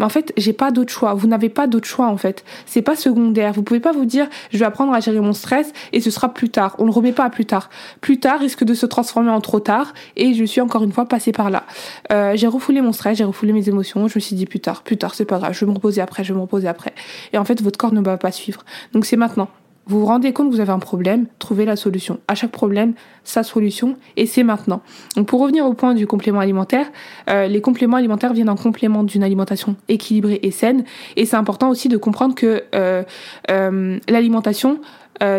mais 0.00 0.06
en 0.06 0.08
fait, 0.08 0.32
j'ai 0.38 0.54
pas 0.54 0.70
d'autre 0.70 0.90
choix. 0.90 1.12
Vous 1.12 1.28
n'avez 1.28 1.50
pas 1.50 1.66
d'autre 1.66 1.86
choix 1.86 2.06
en 2.06 2.16
fait. 2.16 2.42
C'est 2.64 2.80
pas 2.80 2.96
secondaire. 2.96 3.52
Vous 3.52 3.62
pouvez 3.62 3.80
pas 3.80 3.92
vous 3.92 4.06
dire 4.06 4.28
je 4.50 4.56
vais 4.56 4.64
apprendre 4.64 4.94
à 4.94 5.00
gérer 5.00 5.20
mon 5.20 5.34
stress 5.34 5.74
et 5.92 6.00
ce 6.00 6.10
sera 6.10 6.32
plus 6.32 6.48
tard. 6.48 6.74
On 6.78 6.86
le 6.86 6.90
remet 6.90 7.12
pas 7.12 7.24
à 7.24 7.28
plus 7.28 7.44
tard. 7.44 7.68
Plus 8.00 8.18
tard 8.18 8.40
risque 8.40 8.64
de 8.64 8.72
se 8.72 8.86
transformer 8.86 9.28
en 9.28 9.42
trop 9.42 9.60
tard 9.60 9.92
et 10.16 10.32
je 10.32 10.42
suis 10.44 10.62
encore 10.62 10.84
une 10.84 10.92
fois 10.92 11.04
passée 11.04 11.32
par 11.32 11.50
là. 11.50 11.64
Euh, 12.12 12.32
j'ai 12.34 12.46
refoulé 12.46 12.80
mon 12.80 12.92
stress, 12.92 13.18
j'ai 13.18 13.24
refoulé 13.24 13.52
mes 13.52 13.68
émotions. 13.68 14.08
Je 14.08 14.14
me 14.16 14.20
suis 14.20 14.36
dit 14.36 14.46
plus 14.46 14.60
tard, 14.60 14.82
plus 14.82 14.96
tard, 14.96 15.14
c'est 15.14 15.26
pas 15.26 15.38
grave. 15.38 15.52
Je 15.52 15.66
vais 15.66 15.70
me 15.70 15.74
reposer 15.74 16.00
après, 16.00 16.24
je 16.24 16.32
vais 16.32 16.36
me 16.36 16.42
reposer 16.42 16.66
après. 16.66 16.94
Et 17.34 17.38
en 17.38 17.44
fait, 17.44 17.60
votre 17.60 17.76
corps 17.76 17.92
ne 17.92 18.00
va 18.00 18.16
pas 18.16 18.32
suivre. 18.32 18.64
Donc 18.94 19.04
c'est 19.04 19.16
maintenant 19.16 19.50
Vous 19.90 19.98
vous 19.98 20.06
rendez 20.06 20.32
compte 20.32 20.50
que 20.50 20.54
vous 20.54 20.60
avez 20.60 20.70
un 20.70 20.78
problème, 20.78 21.26
trouvez 21.40 21.64
la 21.64 21.74
solution. 21.74 22.20
À 22.28 22.36
chaque 22.36 22.52
problème, 22.52 22.94
sa 23.24 23.42
solution, 23.42 23.96
et 24.16 24.24
c'est 24.24 24.44
maintenant. 24.44 24.82
Donc 25.16 25.26
pour 25.26 25.40
revenir 25.40 25.66
au 25.66 25.74
point 25.74 25.94
du 25.94 26.06
complément 26.06 26.38
alimentaire, 26.38 26.86
euh, 27.28 27.48
les 27.48 27.60
compléments 27.60 27.96
alimentaires 27.96 28.32
viennent 28.32 28.50
en 28.50 28.54
complément 28.54 29.02
d'une 29.02 29.24
alimentation 29.24 29.74
équilibrée 29.88 30.38
et 30.44 30.52
saine, 30.52 30.84
et 31.16 31.26
c'est 31.26 31.34
important 31.34 31.70
aussi 31.70 31.88
de 31.88 31.96
comprendre 31.96 32.36
que 32.36 32.62
euh, 32.72 33.02
euh, 33.50 33.98
l'alimentation 34.08 34.80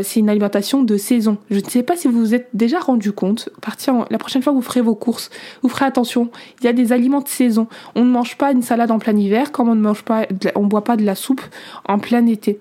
c'est 0.04 0.20
une 0.20 0.30
alimentation 0.30 0.84
de 0.84 0.96
saison. 0.96 1.40
Je 1.50 1.60
ne 1.60 1.68
sais 1.68 1.82
pas 1.82 1.96
si 1.96 2.08
vous 2.08 2.20
vous 2.20 2.36
êtes 2.36 2.50
déjà 2.54 2.78
rendu 2.78 3.14
compte. 3.14 3.50
Partir 3.64 4.06
la 4.12 4.20
prochaine 4.20 4.44
fois 4.44 4.54
que 4.54 4.58
vous 4.58 4.62
ferez 4.62 4.82
vos 4.82 4.94
courses, 4.94 5.32
vous 5.64 5.70
ferez 5.70 5.86
attention. 5.86 6.30
Il 6.60 6.66
y 6.66 6.68
a 6.68 6.74
des 6.74 6.94
aliments 6.94 7.22
de 7.22 7.28
saison. 7.28 7.66
On 7.96 8.06
ne 8.06 8.12
mange 8.12 8.38
pas 8.38 8.52
une 8.52 8.62
salade 8.62 8.92
en 8.92 9.00
plein 9.00 9.18
hiver, 9.18 9.52
comme 9.52 9.70
on 9.70 9.74
ne 9.74 9.82
mange 9.82 10.04
pas, 10.04 10.28
on 10.54 10.68
boit 10.68 10.84
pas 10.84 10.98
de 10.98 11.04
la 11.04 11.16
soupe 11.16 11.42
en 11.88 11.98
plein 11.98 12.28
été. 12.28 12.60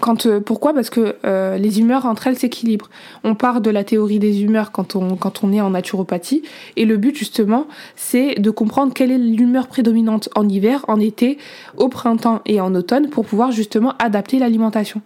Quand, 0.00 0.26
euh, 0.26 0.40
pourquoi? 0.40 0.74
Parce 0.74 0.90
que 0.90 1.16
euh, 1.24 1.56
les 1.56 1.80
humeurs 1.80 2.06
entre 2.06 2.26
elles 2.26 2.38
s'équilibrent. 2.38 2.90
On 3.24 3.34
part 3.34 3.60
de 3.60 3.70
la 3.70 3.84
théorie 3.84 4.18
des 4.18 4.42
humeurs 4.42 4.72
quand 4.72 4.96
on, 4.96 5.16
quand 5.16 5.44
on 5.44 5.52
est 5.52 5.60
en 5.60 5.70
naturopathie. 5.70 6.42
Et 6.76 6.84
le 6.84 6.96
but 6.96 7.16
justement, 7.16 7.66
c'est 7.96 8.36
de 8.36 8.50
comprendre 8.50 8.92
quelle 8.94 9.10
est 9.10 9.18
l'humeur 9.18 9.66
prédominante 9.66 10.28
en 10.34 10.48
hiver, 10.48 10.84
en 10.88 10.98
été, 10.98 11.38
au 11.76 11.88
printemps 11.88 12.40
et 12.46 12.60
en 12.60 12.74
automne 12.74 13.08
pour 13.08 13.24
pouvoir 13.24 13.52
justement 13.52 13.94
adapter 13.98 14.38
l'alimentation. 14.38 15.02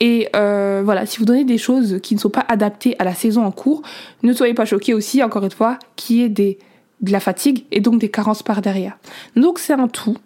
Et 0.00 0.28
euh, 0.36 0.82
voilà, 0.84 1.06
si 1.06 1.18
vous 1.18 1.24
donnez 1.24 1.44
des 1.44 1.58
choses 1.58 2.00
qui 2.02 2.14
ne 2.14 2.20
sont 2.20 2.30
pas 2.30 2.44
adaptées 2.48 2.96
à 2.98 3.04
la 3.04 3.14
saison 3.14 3.44
en 3.44 3.50
cours, 3.50 3.82
ne 4.22 4.32
soyez 4.32 4.54
pas 4.54 4.64
choqués 4.64 4.94
aussi, 4.94 5.22
encore 5.22 5.44
une 5.44 5.50
fois, 5.50 5.78
qu'il 5.96 6.16
y 6.16 6.22
ait 6.22 6.28
des, 6.28 6.58
de 7.00 7.12
la 7.12 7.20
fatigue 7.20 7.64
et 7.72 7.80
donc 7.80 8.00
des 8.00 8.10
carences 8.10 8.42
par 8.42 8.62
derrière. 8.62 8.98
Donc 9.34 9.58
c'est 9.58 9.72
un 9.72 9.88
tout. 9.88 10.16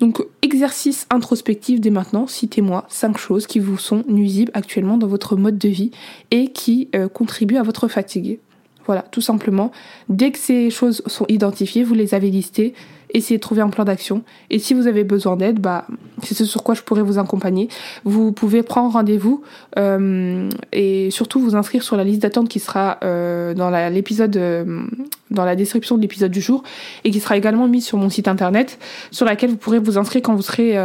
Donc, 0.00 0.22
exercice 0.42 1.06
introspectif 1.10 1.80
dès 1.80 1.90
maintenant, 1.90 2.26
citez-moi 2.26 2.84
cinq 2.88 3.18
choses 3.18 3.46
qui 3.46 3.58
vous 3.58 3.78
sont 3.78 4.04
nuisibles 4.08 4.52
actuellement 4.54 4.96
dans 4.96 5.08
votre 5.08 5.36
mode 5.36 5.58
de 5.58 5.68
vie 5.68 5.90
et 6.30 6.52
qui 6.52 6.88
euh, 6.94 7.08
contribuent 7.08 7.56
à 7.56 7.62
votre 7.62 7.88
fatigue. 7.88 8.38
Voilà, 8.86 9.02
tout 9.02 9.20
simplement. 9.20 9.70
Dès 10.08 10.30
que 10.30 10.38
ces 10.38 10.70
choses 10.70 11.02
sont 11.06 11.26
identifiées, 11.28 11.84
vous 11.84 11.94
les 11.94 12.14
avez 12.14 12.30
listées, 12.30 12.74
essayez 13.10 13.38
de 13.38 13.42
trouver 13.42 13.60
un 13.60 13.68
plan 13.68 13.84
d'action. 13.84 14.22
Et 14.50 14.58
si 14.58 14.74
vous 14.74 14.86
avez 14.86 15.04
besoin 15.04 15.36
d'aide, 15.36 15.60
bah, 15.60 15.86
c'est 16.22 16.34
ce 16.34 16.44
sur 16.44 16.62
quoi 16.62 16.74
je 16.74 16.82
pourrais 16.82 17.02
vous 17.02 17.18
accompagner. 17.18 17.68
Vous 18.04 18.32
pouvez 18.32 18.62
prendre 18.62 18.92
rendez-vous 18.92 19.42
euh, 19.78 20.48
et 20.72 21.10
surtout 21.10 21.40
vous 21.40 21.56
inscrire 21.56 21.82
sur 21.82 21.96
la 21.96 22.04
liste 22.04 22.22
d'attente 22.22 22.48
qui 22.48 22.60
sera 22.60 22.98
euh, 23.02 23.54
dans 23.54 23.70
l'épisode, 23.90 24.36
euh, 24.36 24.82
dans 25.30 25.44
la 25.44 25.56
description 25.56 25.96
de 25.96 26.02
l'épisode 26.02 26.30
du 26.30 26.40
jour 26.40 26.62
et 27.04 27.10
qui 27.10 27.20
sera 27.20 27.36
également 27.36 27.66
mise 27.68 27.84
sur 27.84 27.98
mon 27.98 28.10
site 28.10 28.28
internet, 28.28 28.78
sur 29.10 29.26
laquelle 29.26 29.50
vous 29.50 29.56
pourrez 29.56 29.78
vous 29.78 29.98
inscrire 29.98 30.22
quand 30.22 30.34
vous 30.34 30.42
serez 30.42 30.76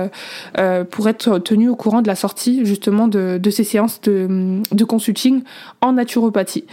euh, 0.57 0.83
pour 0.85 1.07
être 1.09 1.39
tenu 1.39 1.69
au 1.69 1.75
courant 1.75 2.01
de 2.01 2.07
la 2.07 2.15
sortie 2.15 2.65
justement 2.65 3.07
de, 3.07 3.37
de 3.41 3.49
ces 3.49 3.63
séances 3.63 4.01
de, 4.01 4.61
de 4.71 4.83
consulting 4.83 5.43
en 5.81 5.93
naturopathie. 5.93 6.65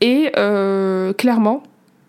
Et 0.00 0.32
clairement, 1.16 1.62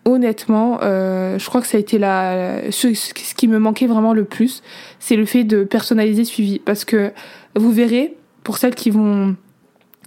honnêtement, 0.06 0.80
euh, 0.82 1.40
je 1.40 1.46
crois 1.48 1.62
que 1.62 1.68
ça 1.68 1.78
a 1.78 1.80
été 1.80 1.98
la, 1.98 2.72
ce, 2.72 2.94
ce, 2.94 3.14
qui 3.14 3.48
me 3.48 3.60
manquait 3.60 3.88
vraiment 3.88 4.14
le 4.14 4.24
plus, 4.24 4.62
c'est 5.00 5.16
le 5.16 5.26
fait 5.26 5.44
de 5.44 5.64
personnaliser 5.64 6.26
suivi. 6.26 6.60
Parce 6.60 6.86
que 6.86 7.12
vous 7.56 7.72
verrez, 7.72 8.16
pour 8.44 8.58
celles 8.58 8.76
qui 8.76 8.90
vont 8.90 9.36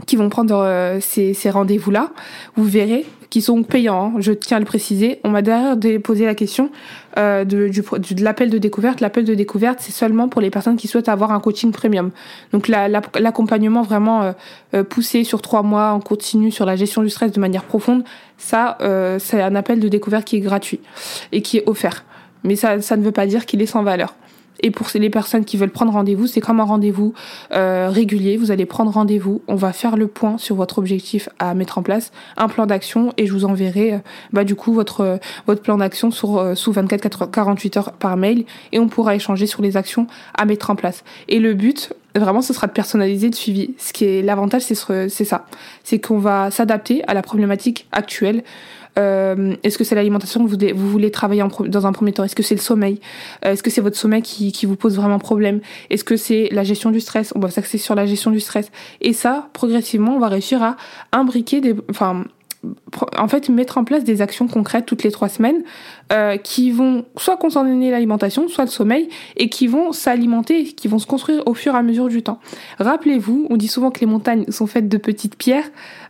qui 0.05 0.17
vont 0.17 0.29
prendre 0.29 0.55
euh, 0.55 0.99
ces, 1.01 1.33
ces 1.33 1.49
rendez-vous-là, 1.49 2.11
vous 2.55 2.65
verrez, 2.65 3.07
qui 3.31 3.43
sont 3.43 3.63
payants, 3.63 4.13
hein, 4.17 4.21
je 4.21 4.33
tiens 4.33 4.59
à 4.59 4.61
le 4.61 4.67
préciser. 4.67 5.21
On 5.25 5.31
m'a 5.31 5.43
d'ailleurs 5.43 5.77
posé 6.03 6.25
la 6.25 6.35
question 6.35 6.71
euh, 7.19 7.45
de, 7.45 7.69
du, 7.69 7.83
de 8.15 8.25
l'appel 8.25 8.51
de 8.51 8.59
découverte. 8.59 9.01
L'appel 9.01 9.25
de 9.25 9.35
découverte, 9.35 9.79
c'est 9.81 9.93
seulement 9.93 10.29
pour 10.29 10.41
les 10.41 10.51
personnes 10.51 10.77
qui 10.77 10.87
souhaitent 10.87 11.09
avoir 11.09 11.33
un 11.33 11.41
coaching 11.41 11.73
premium. 11.73 12.11
Donc 12.53 12.69
l'accompagnement 12.69 13.81
la, 13.81 13.87
vraiment 13.87 14.23
euh, 14.23 14.33
euh, 14.75 14.85
poussé 14.85 15.25
sur 15.25 15.43
trois 15.43 15.63
mois 15.63 15.91
en 15.91 16.01
continu 16.01 16.51
sur 16.51 16.67
la 16.67 16.77
gestion 16.77 17.03
du 17.03 17.11
stress 17.11 17.33
de 17.33 17.41
manière 17.41 17.65
profonde, 17.65 18.05
ça, 18.39 18.79
euh, 18.81 19.19
c'est 19.19 19.43
un 19.43 19.55
appel 19.55 19.81
de 19.81 19.89
découverte 19.89 20.25
qui 20.25 20.37
est 20.37 20.41
gratuit 20.41 20.81
et 21.33 21.43
qui 21.43 21.59
est 21.59 21.65
offert. 21.67 22.05
Mais 22.45 22.55
ça, 22.55 22.81
ça 22.81 22.97
ne 22.97 23.03
veut 23.03 23.13
pas 23.13 23.27
dire 23.27 23.45
qu'il 23.47 23.61
est 23.61 23.67
sans 23.67 23.83
valeur. 23.83 24.15
Et 24.61 24.71
pour 24.71 24.87
les 24.95 25.11
personnes 25.11 25.45
qui 25.45 25.57
veulent 25.57 25.71
prendre 25.71 25.93
rendez-vous, 25.93 26.27
c'est 26.27 26.41
comme 26.41 26.61
un 26.61 26.65
rendez-vous 26.65 27.15
euh, 27.53 27.89
régulier. 27.91 28.37
Vous 28.37 28.51
allez 28.51 28.67
prendre 28.67 28.91
rendez-vous, 28.91 29.43
on 29.49 29.55
va 29.55 29.73
faire 29.73 29.97
le 29.97 30.07
point 30.07 30.39
sur 30.39 30.57
votre 30.57 30.79
objectif 30.79 31.29
à 31.39 31.55
mettre 31.55 31.79
en 31.79 31.83
place, 31.83 32.13
un 32.37 32.49
plan 32.49 32.67
d'action, 32.67 33.13
et 33.17 33.27
je 33.27 33.33
vous 33.33 33.45
enverrai 33.45 33.95
euh, 33.95 33.99
bah, 34.33 34.45
du 34.45 34.55
coup 34.55 34.73
votre 34.73 35.19
votre 35.47 35.63
plan 35.63 35.79
d'action 35.79 36.11
sur 36.11 36.39
euh, 36.39 36.55
sous 36.55 36.73
24 36.73 37.31
48 37.31 37.77
heures 37.77 37.93
par 37.93 38.17
mail, 38.17 38.45
et 38.73 38.79
on 38.79 38.89
pourra 38.89 39.15
échanger 39.15 39.47
sur 39.47 39.63
les 39.63 39.77
actions 39.77 40.07
à 40.35 40.45
mettre 40.45 40.71
en 40.71 40.77
place. 40.77 41.05
Et 41.29 41.39
le 41.39 41.55
but, 41.55 41.93
vraiment, 42.19 42.43
ce 42.43 42.53
sera 42.53 42.67
de 42.67 42.73
personnaliser, 42.73 43.31
de 43.31 43.35
suivi. 43.35 43.75
Ce 43.79 43.93
qui 43.93 44.05
est 44.05 44.23
l'avantage, 44.23 44.63
c'est 44.63 44.77
c'est 45.09 45.25
ça, 45.25 45.47
c'est 45.85 46.01
qu'on 46.01 46.19
va 46.19 46.51
s'adapter 46.51 47.03
à 47.07 47.15
la 47.15 47.23
problématique 47.23 47.87
actuelle. 47.93 48.43
Euh, 48.99 49.55
Est-ce 49.63 49.77
que 49.79 49.85
c'est 49.85 49.95
l'alimentation 49.95 50.45
que 50.45 50.73
vous, 50.73 50.91
voulez 50.91 51.11
travailler 51.11 51.45
dans 51.67 51.87
un 51.87 51.93
premier 51.93 52.13
temps? 52.13 52.25
Est-ce 52.25 52.37
que 52.37 52.43
c'est 52.43 52.55
le 52.55 52.61
sommeil? 52.61 53.01
Euh, 53.45 53.53
Est-ce 53.53 53.63
que 53.63 53.71
c'est 53.71 53.81
votre 53.81 53.97
sommeil 53.97 54.23
qui, 54.23 54.53
qui, 54.53 54.67
vous 54.67 54.77
pose 54.77 54.97
vraiment 54.97 55.19
problème? 55.19 55.61
Est-ce 55.91 56.05
que 56.05 56.17
c'est 56.17 56.49
la 56.53 56.65
gestion 56.65 56.91
du 56.91 57.01
stress? 57.01 57.33
On 57.37 57.41
va 57.41 57.51
s'axer 57.51 57.79
sur 57.79 57.95
la 57.95 58.07
gestion 58.07 58.31
du 58.31 58.41
stress. 58.41 58.71
Et 59.01 59.13
ça, 59.13 59.49
progressivement, 59.53 60.17
on 60.17 60.19
va 60.19 60.29
réussir 60.29 60.63
à 60.63 60.77
imbriquer 61.13 61.61
des, 61.61 61.75
enfin, 61.91 62.25
en 63.19 63.29
fait 63.29 63.49
mettre 63.49 63.79
en 63.79 63.85
place 63.85 64.05
des 64.05 64.23
actions 64.23 64.49
concrètes 64.49 64.87
toutes 64.87 65.03
les 65.03 65.11
trois 65.11 65.29
semaines 65.29 65.63
euh, 66.13 66.37
qui 66.37 66.71
vont 66.71 67.05
soit 67.17 67.37
concerner 67.37 67.91
l'alimentation, 67.91 68.49
soit 68.49 68.65
le 68.65 68.71
sommeil, 68.71 69.09
et 69.37 69.49
qui 69.49 69.67
vont 69.67 69.93
s'alimenter, 69.93 70.65
qui 70.65 70.89
vont 70.89 70.99
se 70.99 71.07
construire 71.07 71.43
au 71.47 71.55
fur 71.55 71.75
et 71.75 71.79
à 71.79 71.83
mesure 71.83 72.09
du 72.09 72.23
temps. 72.23 72.39
Rappelez-vous, 72.79 73.47
on 73.51 73.57
dit 73.57 73.69
souvent 73.69 73.91
que 73.91 74.01
les 74.01 74.07
montagnes 74.07 74.45
sont 74.51 74.67
faites 74.67 74.89
de 74.89 74.99
petites 74.99 75.37
pierres. 75.37 75.69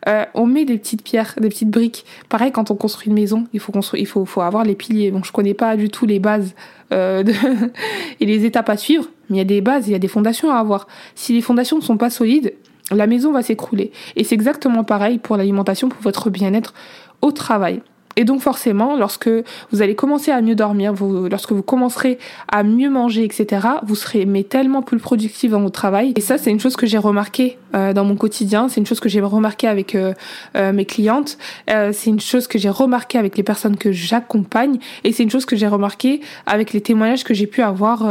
Euh, 0.08 0.24
on 0.34 0.46
met 0.46 0.64
des 0.64 0.78
petites 0.78 1.02
pierres, 1.02 1.34
des 1.40 1.48
petites 1.48 1.70
briques. 1.70 2.04
Pareil, 2.28 2.52
quand 2.52 2.70
on 2.70 2.76
construit 2.76 3.08
une 3.08 3.14
maison, 3.14 3.46
il 3.52 3.60
faut 3.60 3.72
construire, 3.72 4.02
il 4.02 4.06
faut, 4.06 4.24
faut 4.24 4.42
avoir 4.42 4.64
les 4.64 4.74
piliers. 4.74 5.10
Donc 5.10 5.24
je 5.24 5.32
connais 5.32 5.54
pas 5.54 5.76
du 5.76 5.88
tout 5.88 6.06
les 6.06 6.18
bases 6.18 6.54
euh, 6.92 7.22
de 7.22 7.32
et 8.20 8.26
les 8.26 8.44
étapes 8.44 8.68
à 8.68 8.76
suivre, 8.76 9.06
mais 9.28 9.36
il 9.36 9.38
y 9.38 9.42
a 9.42 9.44
des 9.44 9.60
bases, 9.60 9.88
il 9.88 9.92
y 9.92 9.94
a 9.96 9.98
des 9.98 10.08
fondations 10.08 10.50
à 10.50 10.56
avoir. 10.56 10.86
Si 11.14 11.32
les 11.32 11.40
fondations 11.40 11.78
ne 11.78 11.82
sont 11.82 11.96
pas 11.96 12.10
solides, 12.10 12.54
la 12.90 13.06
maison 13.06 13.32
va 13.32 13.42
s'écrouler. 13.42 13.92
Et 14.14 14.24
c'est 14.24 14.34
exactement 14.34 14.84
pareil 14.84 15.18
pour 15.18 15.36
l'alimentation, 15.36 15.88
pour 15.88 16.00
votre 16.02 16.30
bien-être 16.30 16.74
au 17.22 17.32
travail. 17.32 17.82
Et 18.16 18.24
donc 18.24 18.40
forcément, 18.40 18.96
lorsque 18.96 19.30
vous 19.70 19.82
allez 19.82 19.94
commencer 19.94 20.30
à 20.30 20.40
mieux 20.40 20.54
dormir, 20.54 20.94
lorsque 21.30 21.52
vous 21.52 21.62
commencerez 21.62 22.18
à 22.48 22.62
mieux 22.62 22.90
manger, 22.90 23.24
etc., 23.24 23.66
vous 23.84 23.94
serez 23.94 24.24
mais 24.24 24.42
tellement 24.42 24.82
plus 24.82 24.98
productif 24.98 25.50
dans 25.50 25.60
votre 25.60 25.74
travail. 25.74 26.14
Et 26.16 26.20
ça, 26.20 26.38
c'est 26.38 26.50
une 26.50 26.60
chose 26.60 26.76
que 26.76 26.86
j'ai 26.86 26.98
remarqué 26.98 27.58
euh, 27.74 27.92
dans 27.92 28.04
mon 28.04 28.16
quotidien. 28.16 28.68
C'est 28.68 28.80
une 28.80 28.86
chose 28.86 29.00
que 29.00 29.08
j'ai 29.08 29.20
remarqué 29.20 29.68
avec 29.68 29.94
euh, 29.94 30.14
euh, 30.56 30.72
mes 30.72 30.86
clientes. 30.86 31.36
c'est 31.66 32.06
une 32.06 32.20
chose 32.20 32.46
que 32.46 32.58
j'ai 32.58 32.70
remarqué 32.70 33.18
avec 33.18 33.36
les 33.36 33.42
personnes 33.42 33.76
que 33.76 33.92
j'accompagne. 33.92 34.78
Et 35.04 35.12
c'est 35.12 35.22
une 35.22 35.30
chose 35.30 35.44
que 35.44 35.56
j'ai 35.56 35.68
remarqué 35.68 36.20
avec 36.46 36.72
les 36.72 36.80
témoignages 36.80 37.24
que 37.24 37.34
j'ai 37.34 37.46
pu 37.46 37.62
avoir 37.62 38.04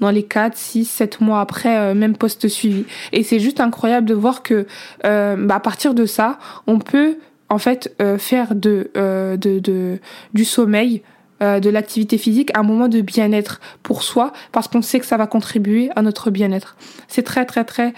dans 0.00 0.10
les 0.10 0.22
4, 0.22 0.56
6, 0.56 0.84
7 0.86 1.20
mois 1.20 1.40
après, 1.40 1.94
même 1.94 2.16
post-suivi. 2.16 2.84
Et 3.12 3.22
c'est 3.22 3.40
juste 3.40 3.60
incroyable 3.60 4.06
de 4.06 4.14
voir 4.14 4.42
que 4.42 4.66
bah, 5.02 5.54
à 5.54 5.60
partir 5.60 5.94
de 5.94 6.06
ça, 6.06 6.38
on 6.66 6.78
peut 6.78 7.16
en 7.50 7.58
fait 7.58 7.94
euh, 8.00 8.16
faire 8.16 8.54
de, 8.54 8.90
euh, 8.96 9.36
de, 9.36 9.98
du 10.32 10.44
sommeil 10.44 11.02
euh, 11.42 11.58
de 11.58 11.68
l'activité 11.68 12.16
physique 12.16 12.50
un 12.54 12.62
moment 12.62 12.88
de 12.88 13.00
bien-être 13.00 13.60
pour 13.82 14.02
soi 14.02 14.32
parce 14.52 14.68
qu'on 14.68 14.82
sait 14.82 15.00
que 15.00 15.06
ça 15.06 15.16
va 15.16 15.26
contribuer 15.26 15.90
à 15.96 16.02
notre 16.02 16.30
bien-être. 16.30 16.76
C'est 17.08 17.22
très 17.22 17.44
très 17.44 17.64
très 17.64 17.92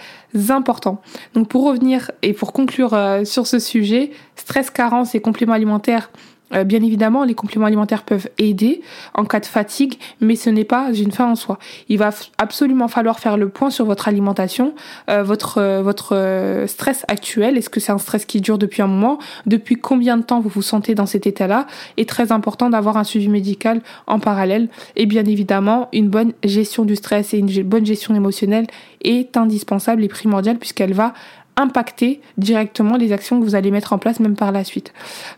important. 0.49 1.01
Donc 1.35 1.47
pour 1.47 1.65
revenir 1.65 2.11
et 2.21 2.33
pour 2.33 2.51
conclure 2.51 2.97
sur 3.25 3.47
ce 3.47 3.59
sujet, 3.59 4.11
stress, 4.35 4.69
carence 4.69 5.13
et 5.15 5.21
compléments 5.21 5.53
alimentaires 5.53 6.09
euh, 6.53 6.63
bien 6.63 6.81
évidemment, 6.81 7.23
les 7.23 7.35
compléments 7.35 7.65
alimentaires 7.65 8.03
peuvent 8.03 8.29
aider 8.37 8.81
en 9.13 9.25
cas 9.25 9.39
de 9.39 9.45
fatigue, 9.45 9.95
mais 10.21 10.35
ce 10.35 10.49
n'est 10.49 10.63
pas 10.63 10.91
une 10.93 11.11
fin 11.11 11.29
en 11.29 11.35
soi. 11.35 11.59
Il 11.89 11.97
va 11.97 12.11
absolument 12.37 12.87
falloir 12.87 13.19
faire 13.19 13.37
le 13.37 13.49
point 13.49 13.69
sur 13.69 13.85
votre 13.85 14.07
alimentation, 14.07 14.73
euh, 15.09 15.23
votre 15.23 15.59
euh, 15.59 15.81
votre 15.81 16.65
stress 16.67 17.05
actuel. 17.07 17.57
Est-ce 17.57 17.69
que 17.69 17.79
c'est 17.79 17.91
un 17.91 17.97
stress 17.97 18.25
qui 18.25 18.41
dure 18.41 18.57
depuis 18.57 18.81
un 18.81 18.87
moment? 18.87 19.19
Depuis 19.45 19.75
combien 19.75 20.17
de 20.17 20.23
temps 20.23 20.39
vous 20.39 20.49
vous 20.49 20.61
sentez 20.61 20.95
dans 20.95 21.05
cet 21.05 21.27
état-là? 21.27 21.67
Est 21.97 22.07
très 22.07 22.31
important 22.31 22.69
d'avoir 22.69 22.97
un 22.97 23.03
suivi 23.03 23.29
médical 23.29 23.81
en 24.07 24.19
parallèle. 24.19 24.69
Et 24.95 25.05
bien 25.05 25.25
évidemment, 25.25 25.89
une 25.93 26.09
bonne 26.09 26.33
gestion 26.43 26.85
du 26.85 26.95
stress 26.95 27.33
et 27.33 27.39
une 27.39 27.63
bonne 27.63 27.85
gestion 27.85 28.15
émotionnelle 28.15 28.67
est 29.03 29.35
indispensable 29.37 30.03
et 30.03 30.07
primordiale 30.07 30.57
puisqu'elle 30.57 30.93
va 30.93 31.13
impacter 31.55 32.19
directement 32.37 32.97
les 32.97 33.11
actions 33.11 33.39
que 33.39 33.45
vous 33.45 33.55
allez 33.55 33.69
mettre 33.69 33.93
en 33.93 33.99
place 33.99 34.19
même 34.19 34.35
par 34.35 34.51
la 34.51 34.63
suite. 34.63 34.91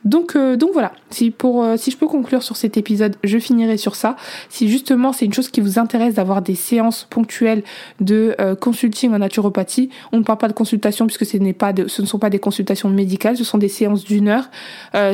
Donc 0.06 0.36
euh, 0.36 0.56
donc 0.56 0.72
voilà, 0.72 0.94
si 1.10 1.30
pour 1.30 1.64
euh, 1.64 1.76
si 1.78 1.92
je 1.92 1.98
peux 1.98 2.08
conclure 2.08 2.42
sur 2.42 2.56
cet 2.56 2.78
épisode, 2.78 3.16
je 3.24 3.38
finirai 3.38 3.78
sur 3.78 3.96
ça. 3.96 4.16
Si 4.50 4.70
justement 4.70 5.12
c'est 5.12 5.26
une 5.26 5.34
chose 5.34 5.50
qui 5.50 5.60
vous 5.60 5.78
intéresse 5.78 6.14
d'avoir 6.14 6.42
des 6.42 6.56
séances 6.56 7.06
ponctuelles 7.10 7.64
de 8.00 8.36
euh, 8.40 8.56
consulting 8.56 9.14
en 9.14 9.20
naturopathie, 9.20 9.90
on 10.14 10.20
ne 10.20 10.24
parle 10.24 10.40
pas 10.40 10.48
de 10.48 10.54
consultation 10.54 11.06
puisque 11.06 11.26
ce 11.26 11.38
n'est 11.38 11.54
pas 11.54 11.74
ce 11.88 12.02
ne 12.02 12.08
sont 12.08 12.20
pas 12.20 12.30
des 12.30 12.40
consultations 12.40 12.90
médicales, 12.90 13.36
ce 13.36 13.44
sont 13.44 13.58
des 13.58 13.70
séances 13.70 14.04
d'une 14.04 14.30
heure 14.30 14.50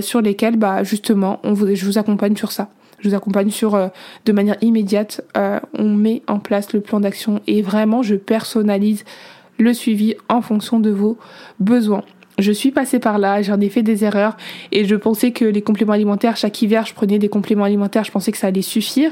sur 0.01 0.21
lesquelles 0.21 0.57
bah 0.57 0.83
justement 0.83 1.39
on 1.43 1.53
vous, 1.53 1.73
je 1.73 1.85
vous 1.85 1.97
accompagne 1.97 2.35
sur 2.35 2.51
ça 2.51 2.69
je 2.99 3.09
vous 3.09 3.15
accompagne 3.15 3.49
sur 3.49 3.89
de 4.25 4.31
manière 4.31 4.57
immédiate. 4.61 5.21
on 5.35 5.89
met 5.89 6.21
en 6.27 6.39
place 6.39 6.73
le 6.73 6.81
plan 6.81 6.99
d'action 6.99 7.41
et 7.47 7.61
vraiment 7.61 8.03
je 8.03 8.15
personnalise 8.15 9.03
le 9.61 9.73
suivi 9.73 10.15
en 10.29 10.41
fonction 10.41 10.79
de 10.79 10.89
vos 10.89 11.17
besoins. 11.59 12.03
Je 12.39 12.51
suis 12.51 12.71
passée 12.71 12.99
par 12.99 13.19
là, 13.19 13.41
j'en 13.41 13.59
ai 13.59 13.69
fait 13.69 13.83
des 13.83 14.03
erreurs 14.03 14.35
et 14.71 14.85
je 14.85 14.95
pensais 14.95 15.31
que 15.31 15.45
les 15.45 15.61
compléments 15.61 15.93
alimentaires, 15.93 16.37
chaque 16.37 16.61
hiver, 16.61 16.85
je 16.85 16.93
prenais 16.93 17.19
des 17.19 17.29
compléments 17.29 17.65
alimentaires, 17.65 18.03
je 18.03 18.11
pensais 18.11 18.31
que 18.31 18.37
ça 18.37 18.47
allait 18.47 18.63
suffire. 18.63 19.11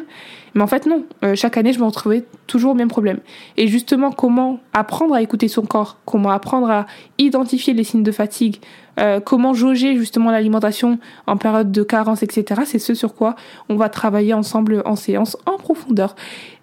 Mais 0.56 0.64
en 0.64 0.68
fait, 0.68 0.88
non. 0.88 1.04
Euh, 1.24 1.36
chaque 1.36 1.58
année, 1.58 1.74
je 1.74 1.80
me 1.80 1.86
retrouvais 1.86 2.26
toujours 2.48 2.72
au 2.72 2.76
même 2.76 2.88
problème. 2.88 3.20
Et 3.56 3.68
justement, 3.68 4.12
comment 4.12 4.60
apprendre 4.74 5.14
à 5.14 5.22
écouter 5.22 5.48
son 5.48 5.62
corps, 5.62 5.98
comment 6.06 6.32
apprendre 6.32 6.72
à 6.72 6.88
identifier 7.20 7.74
les 7.74 7.84
signes 7.84 8.02
de 8.02 8.12
fatigue, 8.12 8.58
euh, 9.00 9.20
comment 9.20 9.54
jauger 9.54 9.96
justement 9.96 10.32
l'alimentation 10.32 10.98
en 11.28 11.38
période 11.38 11.72
de 11.72 11.84
carence, 11.84 12.24
etc. 12.24 12.62
C'est 12.66 12.80
ce 12.80 12.96
sur 12.96 13.14
quoi 13.14 13.36
on 13.70 13.76
va 13.76 13.90
travailler 13.90 14.34
ensemble 14.34 14.82
en 14.86 14.96
séance 14.96 15.38
en 15.46 15.58
profondeur. 15.58 16.16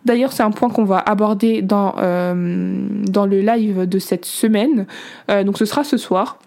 D'ailleurs, 0.07 0.33
c'est 0.33 0.43
un 0.43 0.51
point 0.51 0.71
qu'on 0.71 0.85
va 0.85 0.99
aborder 0.99 1.61
dans, 1.61 1.97
euh, 1.99 2.87
dans 3.09 3.27
le 3.27 3.41
live 3.41 3.87
de 3.87 3.99
cette 3.99 4.25
semaine. 4.25 4.87
donc 5.29 5.59
ce 5.59 5.65
sera 5.65 5.85
ce 5.85 5.97
soir 5.97 6.39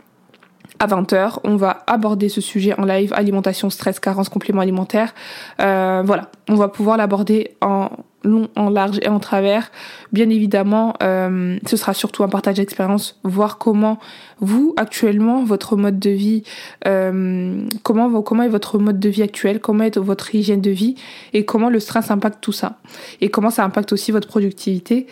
à 0.80 0.88
20h. 0.88 1.40
On 1.44 1.56
va 1.56 1.84
aborder 1.88 2.30
ce 2.30 2.42
sujet 2.42 2.74
en 2.80 2.86
live, 2.86 3.14
alimentation, 3.14 3.70
stress, 3.70 4.00
carence, 4.00 4.30
complément 4.30 4.62
alimentaire. 4.62 5.14
Euh, 5.62 6.02
voilà, 6.06 6.32
on 6.48 6.56
va 6.56 6.70
pouvoir 6.70 6.98
l'aborder 6.98 7.52
en 7.62 7.90
long, 8.24 8.50
en 8.56 8.70
large 8.70 9.00
et 9.02 9.08
en 9.08 9.20
travers. 9.20 9.72
Bien 10.12 10.30
évidemment, 10.30 10.94
euh, 11.04 11.58
ce 11.66 11.78
sera 11.78 11.94
surtout 11.94 12.24
un 12.24 12.30
partage 12.30 12.56
d'expérience, 12.56 13.20
voir 13.24 13.58
comment 13.58 14.00
vous 14.40 14.74
actuellement 14.78 15.44
votre 15.44 15.76
mode 15.76 16.00
de 16.00 16.10
vie, 16.10 16.44
euh, 16.88 17.62
comment 17.84 18.08
est 18.44 18.50
votre 18.50 18.80
mode 18.80 19.00
de 19.00 19.10
vie 19.10 19.24
actuel, 19.24 19.60
comment 19.60 19.84
est 19.84 19.98
votre 19.98 20.34
hygiène 20.34 20.62
de 20.62 20.72
vie 20.72 20.96
et 21.34 21.46
comment 21.46 21.70
le 21.70 21.80
stress 21.80 22.12
impacte 22.12 22.40
tout 22.42 22.52
ça 22.52 22.78
et 23.22 23.30
comment 23.30 23.50
ça 23.50 23.64
impacte 23.64 23.94
aussi 23.94 24.12
votre 24.12 24.28
productivité 24.28 25.08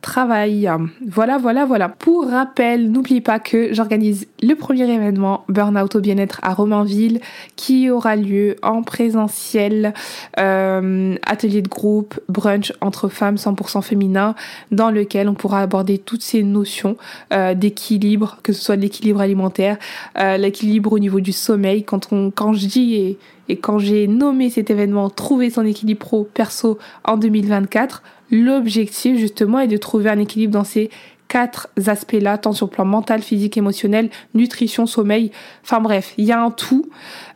travail. 0.00 0.70
Voilà, 1.06 1.38
voilà, 1.38 1.64
voilà. 1.64 1.88
Pour 1.88 2.28
rappel, 2.28 2.90
n'oubliez 2.90 3.20
pas 3.20 3.38
que 3.38 3.72
j'organise 3.72 4.26
le 4.42 4.54
premier 4.54 4.90
événement 4.90 5.44
Burnout 5.48 5.94
au 5.94 6.00
bien-être 6.00 6.40
à 6.42 6.54
Romainville 6.54 7.20
qui 7.56 7.90
aura 7.90 8.16
lieu 8.16 8.56
en 8.62 8.82
présentiel, 8.82 9.94
euh, 10.38 11.14
atelier 11.26 11.62
de 11.62 11.68
groupe, 11.68 12.18
brunch 12.28 12.72
entre 12.80 13.08
femmes 13.08 13.36
100% 13.36 13.82
féminin, 13.82 14.34
dans 14.70 14.90
lequel 14.90 15.28
on 15.28 15.34
pourra 15.34 15.60
aborder 15.60 15.98
toutes 15.98 16.22
ces 16.22 16.42
notions 16.42 16.96
euh, 17.32 17.54
d'équilibre, 17.54 18.38
que 18.42 18.52
ce 18.52 18.62
soit 18.62 18.76
l'équilibre 18.76 19.20
alimentaire, 19.20 19.76
euh, 20.18 20.36
l'équilibre 20.36 20.92
au 20.92 20.98
niveau 20.98 21.20
du 21.20 21.32
sommeil. 21.32 21.84
Quand 21.84 22.12
on, 22.12 22.30
quand 22.30 22.52
je 22.52 22.66
dis 22.66 22.94
et, 22.94 23.18
et 23.48 23.56
quand 23.56 23.78
j'ai 23.78 24.06
nommé 24.06 24.48
cet 24.48 24.70
événement 24.70 25.10
Trouver 25.10 25.50
son 25.50 25.64
équilibre 25.64 26.00
pro 26.00 26.24
perso 26.24 26.78
en 27.04 27.16
2024, 27.16 28.02
L'objectif 28.30 29.18
justement 29.18 29.60
est 29.60 29.68
de 29.68 29.76
trouver 29.76 30.10
un 30.10 30.18
équilibre 30.18 30.52
dans 30.52 30.64
ces 30.64 30.90
quatre 31.30 31.68
aspects-là, 31.86 32.38
tant 32.38 32.52
sur 32.52 32.66
le 32.66 32.70
plan 32.70 32.84
mental, 32.84 33.22
physique, 33.22 33.56
émotionnel, 33.56 34.10
nutrition, 34.34 34.86
sommeil. 34.86 35.30
Enfin 35.62 35.80
bref, 35.80 36.12
il 36.18 36.24
y 36.24 36.32
a 36.32 36.42
un 36.42 36.50
tout 36.50 36.90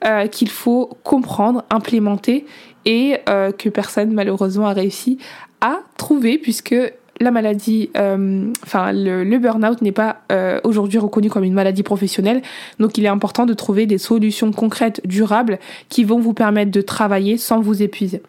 euh, 0.04 0.26
qu'il 0.26 0.50
faut 0.50 0.98
comprendre, 1.04 1.64
implémenter 1.70 2.44
et 2.84 3.18
euh, 3.28 3.52
que 3.52 3.68
personne 3.68 4.12
malheureusement 4.12 4.66
a 4.66 4.72
réussi 4.72 5.18
à 5.60 5.78
trouver 5.96 6.38
puisque 6.38 6.74
la 7.20 7.30
maladie, 7.30 7.90
euh, 7.96 8.50
enfin 8.64 8.92
le, 8.92 9.22
le 9.22 9.38
burn-out 9.38 9.82
n'est 9.82 9.92
pas 9.92 10.22
euh, 10.32 10.60
aujourd'hui 10.64 10.98
reconnu 10.98 11.30
comme 11.30 11.44
une 11.44 11.54
maladie 11.54 11.84
professionnelle, 11.84 12.42
donc 12.80 12.98
il 12.98 13.04
est 13.04 13.08
important 13.08 13.46
de 13.46 13.54
trouver 13.54 13.86
des 13.86 13.98
solutions 13.98 14.50
concrètes, 14.52 15.00
durables, 15.04 15.58
qui 15.88 16.02
vont 16.04 16.18
vous 16.18 16.34
permettre 16.34 16.72
de 16.72 16.80
travailler 16.80 17.38
sans 17.38 17.60
vous 17.60 17.82
épuiser. 17.82 18.20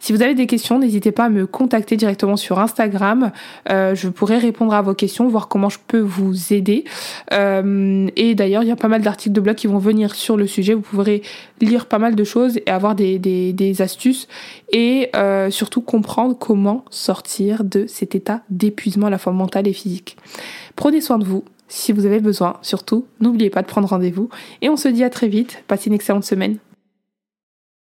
Si 0.00 0.12
vous 0.12 0.22
avez 0.22 0.34
des 0.34 0.46
questions, 0.46 0.78
n'hésitez 0.78 1.12
pas 1.12 1.26
à 1.26 1.28
me 1.28 1.46
contacter 1.46 1.96
directement 1.96 2.36
sur 2.36 2.58
Instagram. 2.58 3.30
Euh, 3.70 3.94
je 3.94 4.08
pourrai 4.08 4.38
répondre 4.38 4.74
à 4.74 4.82
vos 4.82 4.94
questions, 4.94 5.28
voir 5.28 5.46
comment 5.48 5.68
je 5.68 5.78
peux 5.86 6.00
vous 6.00 6.52
aider. 6.52 6.84
et 7.30 8.34
d'ailleurs, 8.34 8.62
il 8.62 8.68
y 8.68 8.72
a 8.72 8.76
pas 8.76 8.88
mal 8.88 9.02
d'articles 9.02 9.34
de 9.34 9.40
blog 9.40 9.54
qui 9.54 9.66
vont 9.66 9.78
venir 9.78 10.14
sur 10.14 10.36
le 10.36 10.46
sujet. 10.46 10.74
Vous 10.74 10.80
pourrez 10.80 11.22
lire 11.60 11.86
pas 11.86 11.98
mal 11.98 12.14
de 12.14 12.24
choses 12.24 12.58
et 12.66 12.70
avoir 12.70 12.94
des, 12.94 13.18
des, 13.18 13.52
des 13.52 13.80
astuces 13.80 14.28
et 14.72 15.10
surtout 15.50 15.80
comprendre 15.80 16.36
comment 16.36 16.84
sortir 16.90 17.64
de 17.64 17.86
cet 17.86 18.14
d'épuisement 18.50 19.06
à 19.06 19.10
la 19.10 19.18
fois 19.18 19.32
mental 19.32 19.66
et 19.68 19.72
physique. 19.72 20.16
Prenez 20.76 21.00
soin 21.00 21.18
de 21.18 21.24
vous. 21.24 21.44
Si 21.68 21.92
vous 21.92 22.06
avez 22.06 22.20
besoin, 22.20 22.58
surtout, 22.62 23.06
n'oubliez 23.20 23.50
pas 23.50 23.62
de 23.62 23.66
prendre 23.66 23.88
rendez-vous. 23.88 24.28
Et 24.62 24.68
on 24.68 24.76
se 24.76 24.88
dit 24.88 25.04
à 25.04 25.10
très 25.10 25.28
vite. 25.28 25.62
Passez 25.66 25.88
une 25.88 25.94
excellente 25.94 26.24
semaine. 26.24 26.58